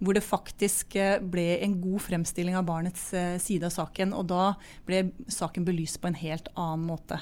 hvor 0.00 0.16
det 0.16 0.24
faktisk 0.24 0.96
eh, 0.96 1.20
ble 1.20 1.60
en 1.60 1.76
god 1.82 2.00
fremstilling 2.08 2.56
av 2.56 2.66
barnets 2.68 3.10
eh, 3.16 3.36
side 3.42 3.68
av 3.68 3.74
saken. 3.74 4.14
Og 4.16 4.26
da 4.32 4.54
ble 4.88 5.10
saken 5.30 5.66
belyst 5.68 6.00
på 6.00 6.10
en 6.10 6.18
helt 6.20 6.48
annen 6.56 6.86
måte. 6.88 7.20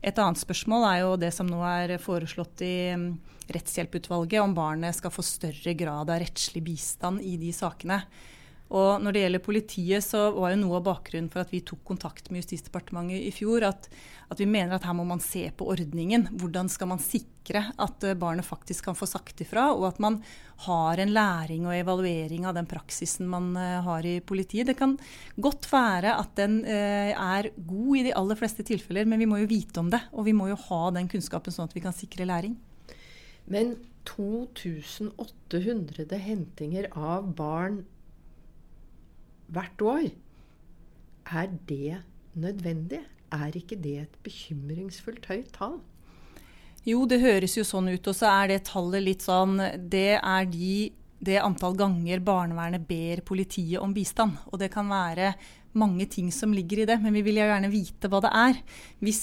Et 0.00 0.16
annet 0.16 0.40
spørsmål 0.40 0.86
er 0.88 0.98
jo 1.02 1.16
det 1.20 1.32
som 1.36 1.48
nå 1.48 1.60
er 1.66 1.98
foreslått 2.00 2.62
i 2.64 2.74
mm, 2.96 3.08
Rettshjelputvalget, 3.50 4.38
om 4.44 4.52
barnet 4.54 4.94
skal 4.94 5.12
få 5.12 5.24
større 5.26 5.74
grad 5.74 6.12
av 6.12 6.20
rettslig 6.22 6.62
bistand 6.68 7.24
i 7.26 7.34
de 7.40 7.50
sakene. 7.56 7.98
Og 8.70 9.02
når 9.02 9.14
det 9.14 9.22
gjelder 9.24 9.42
politiet, 9.42 10.04
så 10.06 10.28
var 10.36 10.52
jo 10.52 10.60
noe 10.60 10.76
av 10.78 10.84
bakgrunnen 10.86 11.30
for 11.32 11.42
at 11.42 11.50
vi 11.50 11.58
tok 11.66 11.80
kontakt 11.88 12.28
med 12.30 12.44
Justisdepartementet 12.44 13.24
i 13.26 13.32
fjor, 13.34 13.64
at, 13.66 13.88
at, 14.30 14.38
vi 14.38 14.46
mener 14.46 14.76
at 14.76 14.84
her 14.86 14.94
må 14.94 15.02
man 15.08 15.22
se 15.24 15.42
på 15.50 15.66
ordningen. 15.72 16.28
Hvordan 16.38 16.70
skal 16.70 16.88
man 16.92 17.02
sikre 17.02 17.64
at 17.82 18.04
eh, 18.06 18.14
barnet 18.14 18.46
faktisk 18.46 18.84
kan 18.86 18.94
få 18.94 19.06
sagt 19.10 19.42
ifra, 19.42 19.72
og 19.74 19.88
at 19.88 19.98
man 20.02 20.20
har 20.68 21.02
en 21.02 21.14
læring 21.16 21.66
og 21.66 21.74
evaluering 21.74 22.46
av 22.46 22.54
den 22.54 22.68
praksisen 22.70 23.26
man 23.32 23.56
uh, 23.58 23.82
har 23.82 24.06
i 24.06 24.20
politiet. 24.22 24.66
Det 24.68 24.76
kan 24.78 24.98
godt 25.40 25.72
være 25.72 26.14
at 26.20 26.36
den 26.38 26.60
uh, 26.62 27.10
er 27.10 27.50
god 27.56 27.96
i 27.96 28.04
de 28.06 28.14
aller 28.22 28.36
fleste 28.38 28.62
tilfeller, 28.68 29.04
men 29.08 29.18
vi 29.18 29.30
må 29.30 29.36
jo 29.42 29.50
vite 29.50 29.80
om 29.82 29.90
det. 29.90 30.02
Og 30.14 30.24
vi 30.30 30.34
må 30.36 30.46
jo 30.52 30.62
ha 30.68 30.82
den 30.94 31.10
kunnskapen 31.10 31.52
sånn 31.54 31.66
at 31.66 31.74
vi 31.74 31.82
kan 31.82 31.94
sikre 31.96 32.28
læring. 32.28 32.54
Men 33.50 33.82
2800 34.06 36.22
hentinger 36.22 36.86
av 36.94 37.34
barn 37.34 37.82
hvert 39.54 39.82
år. 39.82 40.10
Er 41.30 41.50
det 41.68 42.02
nødvendig? 42.34 43.02
Er 43.30 43.54
ikke 43.54 43.78
det 43.78 43.96
et 44.00 44.14
bekymringsfullt 44.26 45.28
høyt 45.30 45.52
tall? 45.54 45.78
Jo, 46.86 47.04
det 47.06 47.20
høres 47.20 47.58
jo 47.58 47.64
sånn 47.66 47.90
ut. 47.92 48.08
Og 48.08 48.16
så 48.16 48.30
er 48.30 48.54
det 48.54 48.64
tallet 48.70 49.04
litt 49.04 49.24
sånn 49.26 49.58
Det 49.90 50.16
er 50.16 50.48
de, 50.50 50.90
det 51.20 51.38
antall 51.42 51.76
ganger 51.78 52.22
barnevernet 52.24 52.86
ber 52.88 53.22
politiet 53.26 53.78
om 53.82 53.94
bistand. 53.94 54.38
Og 54.50 54.58
det 54.62 54.72
kan 54.72 54.88
være 54.90 55.34
mange 55.78 56.08
ting 56.10 56.32
som 56.34 56.54
ligger 56.54 56.82
i 56.82 56.88
det, 56.88 56.98
men 57.02 57.14
vi 57.14 57.22
vil 57.22 57.38
jo 57.38 57.46
gjerne 57.46 57.70
vite 57.70 58.10
hva 58.10 58.22
det 58.24 58.32
er. 58.34 58.58
Hvis 59.04 59.22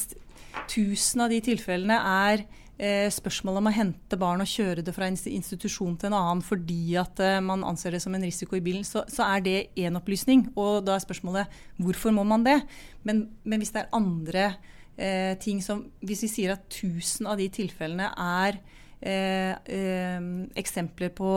1000 0.67 1.25
av 1.25 1.33
de 1.33 1.41
tilfellene 1.43 1.97
er 1.97 2.45
spørsmålet 2.77 3.57
om 3.57 3.69
å 3.71 3.73
hente 3.73 4.19
barn 4.21 4.43
og 4.43 4.49
kjøre 4.49 4.83
det 4.85 4.93
fra 4.93 5.07
en 5.09 5.17
institusjon 5.17 5.95
til 5.97 6.11
en 6.11 6.17
annen 6.19 6.43
fordi 6.45 6.93
at 7.01 7.17
eh, 7.25 7.39
man 7.41 7.65
anser 7.65 7.95
det 7.95 8.03
som 8.03 8.13
en 8.13 8.25
risiko 8.25 8.57
i 8.57 8.61
bilen, 8.61 8.85
så, 8.85 9.01
så 9.09 9.25
er 9.25 9.41
det 9.45 9.55
én 9.81 9.97
opplysning. 9.97 10.45
Og 10.53 10.83
da 10.85 10.93
er 10.93 11.01
spørsmålet 11.01 11.57
hvorfor 11.81 12.13
må 12.13 12.25
man 12.27 12.45
det? 12.45 12.59
Men, 13.07 13.25
men 13.43 13.63
hvis 13.63 13.73
det 13.73 13.81
er 13.81 13.97
andre 13.97 14.45
eh, 14.93 15.33
ting 15.41 15.63
som 15.65 15.87
Hvis 16.05 16.25
vi 16.27 16.29
sier 16.29 16.53
at 16.53 16.69
1000 16.69 17.29
av 17.29 17.41
de 17.41 17.49
tilfellene 17.53 18.11
er 18.13 18.61
eh, 19.01 19.57
eh, 19.57 20.31
eksempler 20.61 21.13
på 21.17 21.33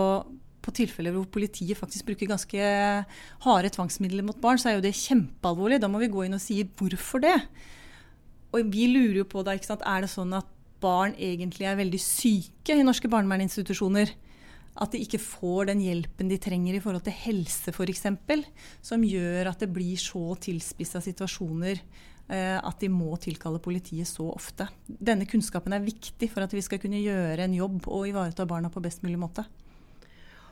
på 0.61 0.74
tilfeller 0.76 1.14
hvor 1.14 1.24
politiet 1.33 1.79
faktisk 1.79 2.11
bruker 2.11 2.29
ganske 2.29 2.64
harde 3.46 3.68
tvangsmidler 3.72 4.26
mot 4.26 4.37
barn, 4.42 4.59
så 4.61 4.68
er 4.68 4.74
jo 4.76 4.83
det 4.85 4.92
kjempealvorlig. 4.92 5.81
Da 5.81 5.88
må 5.88 6.03
vi 6.03 6.11
gå 6.12 6.26
inn 6.26 6.37
og 6.37 6.42
si 6.44 6.59
hvorfor 6.76 7.22
det. 7.24 7.33
Og 8.53 8.68
vi 8.68 8.90
lurer 8.90 9.22
jo 9.22 9.29
på 9.31 9.40
da, 9.46 9.55
ikke 9.57 9.70
sant, 9.70 9.87
er 9.88 10.05
det 10.05 10.11
sånn 10.12 10.35
at 10.37 10.60
barn 10.80 11.14
egentlig 11.18 11.68
er 11.68 11.78
veldig 11.78 12.00
syke 12.02 12.76
i 12.76 12.84
norske 12.86 13.10
barnevernsinstitusjoner. 13.12 14.12
At 14.80 14.94
de 14.94 15.00
ikke 15.02 15.20
får 15.20 15.72
den 15.72 15.82
hjelpen 15.82 16.30
de 16.30 16.38
trenger 16.40 16.76
i 16.76 16.82
forhold 16.82 17.04
til 17.04 17.16
helse 17.24 17.72
f.eks. 17.74 18.06
Som 18.86 19.04
gjør 19.04 19.50
at 19.50 19.64
det 19.64 19.72
blir 19.74 19.98
så 20.00 20.22
tilspissa 20.40 21.02
situasjoner 21.04 21.80
eh, 22.30 22.56
at 22.56 22.80
de 22.80 22.90
må 22.92 23.16
tilkalle 23.20 23.60
politiet 23.62 24.08
så 24.08 24.30
ofte. 24.30 24.68
Denne 24.86 25.26
kunnskapen 25.28 25.74
er 25.76 25.84
viktig 25.84 26.30
for 26.32 26.46
at 26.46 26.54
vi 26.54 26.62
skal 26.64 26.80
kunne 26.82 27.02
gjøre 27.02 27.44
en 27.44 27.56
jobb 27.58 27.90
og 27.90 28.06
ivareta 28.12 28.46
barna 28.48 28.70
på 28.72 28.82
best 28.84 29.04
mulig 29.04 29.18
måte. 29.20 29.44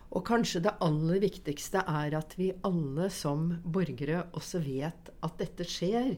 Og 0.09 0.25
kanskje 0.25 0.63
det 0.65 0.77
aller 0.85 1.21
viktigste 1.21 1.83
er 1.85 2.17
at 2.17 2.33
vi 2.39 2.49
alle 2.65 3.11
som 3.13 3.51
borgere 3.65 4.25
også 4.37 4.61
vet 4.65 5.11
at 5.25 5.41
dette 5.41 5.67
skjer, 5.69 6.15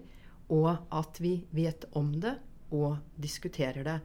og 0.51 0.71
at 0.95 1.19
vi 1.23 1.41
vet 1.55 1.85
om 1.99 2.13
det 2.23 2.37
og 2.71 2.99
diskuterer 3.21 3.87
det. 3.87 3.99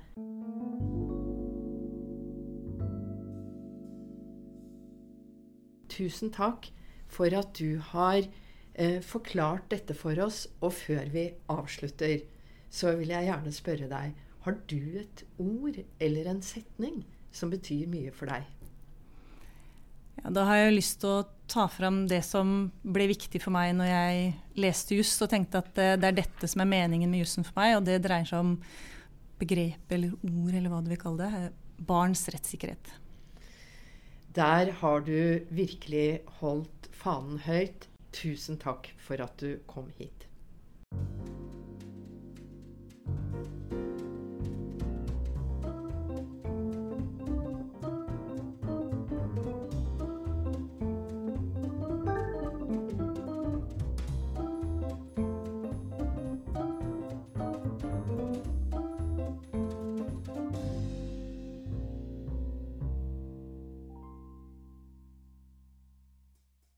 Tusen 5.95 6.33
takk 6.35 6.67
for 7.07 7.31
at 7.37 7.53
du 7.55 7.77
har 7.93 8.25
eh, 8.73 8.99
forklart 9.01 9.69
dette 9.71 9.95
for 9.95 10.19
oss. 10.25 10.45
Og 10.61 10.73
før 10.75 11.07
vi 11.13 11.29
avslutter, 11.51 12.25
så 12.69 12.95
vil 12.99 13.13
jeg 13.15 13.29
gjerne 13.29 13.55
spørre 13.55 13.91
deg 13.91 14.15
Har 14.45 14.59
du 14.69 14.99
et 14.99 15.23
ord 15.39 15.79
eller 15.99 16.29
en 16.29 16.41
setning 16.43 17.05
som 17.31 17.49
betyr 17.53 17.87
mye 17.89 18.11
for 18.13 18.29
deg? 18.29 18.54
Ja, 20.21 20.31
da 20.33 20.45
har 20.49 20.61
jeg 20.61 20.77
lyst 20.77 20.99
til 21.03 21.11
å 21.11 21.25
ta 21.51 21.67
fram 21.69 22.05
det 22.09 22.21
som 22.25 22.71
ble 22.81 23.07
viktig 23.11 23.41
for 23.43 23.53
meg 23.53 23.75
når 23.77 23.91
jeg 23.91 24.33
leste 24.61 24.97
juss, 24.97 25.13
og 25.21 25.31
tenkte 25.31 25.61
at 25.61 25.81
eh, 25.81 25.95
det 25.99 26.09
er 26.09 26.19
dette 26.23 26.49
som 26.49 26.63
er 26.63 26.71
meningen 26.71 27.11
med 27.11 27.25
jussen 27.25 27.45
for 27.45 27.57
meg, 27.59 27.77
og 27.77 27.87
det 27.87 28.01
dreier 28.05 28.27
seg 28.29 28.41
om 28.41 28.55
begrep 29.39 29.91
eller 29.91 30.15
ord, 30.15 30.53
eller 30.53 30.71
hva 30.71 30.81
du 30.83 30.91
vil 30.93 31.01
kalle 31.01 31.27
det. 31.27 31.49
Barns 31.85 32.23
rettssikkerhet. 32.31 32.93
Der 34.35 34.71
har 34.81 35.03
du 35.05 35.45
virkelig 35.55 36.21
holdt 36.41 36.89
fanen 36.95 37.39
høyt. 37.45 37.87
Tusen 38.15 38.57
takk 38.59 38.89
for 38.99 39.19
at 39.23 39.35
du 39.39 39.59
kom 39.67 39.89
hit. 39.99 40.25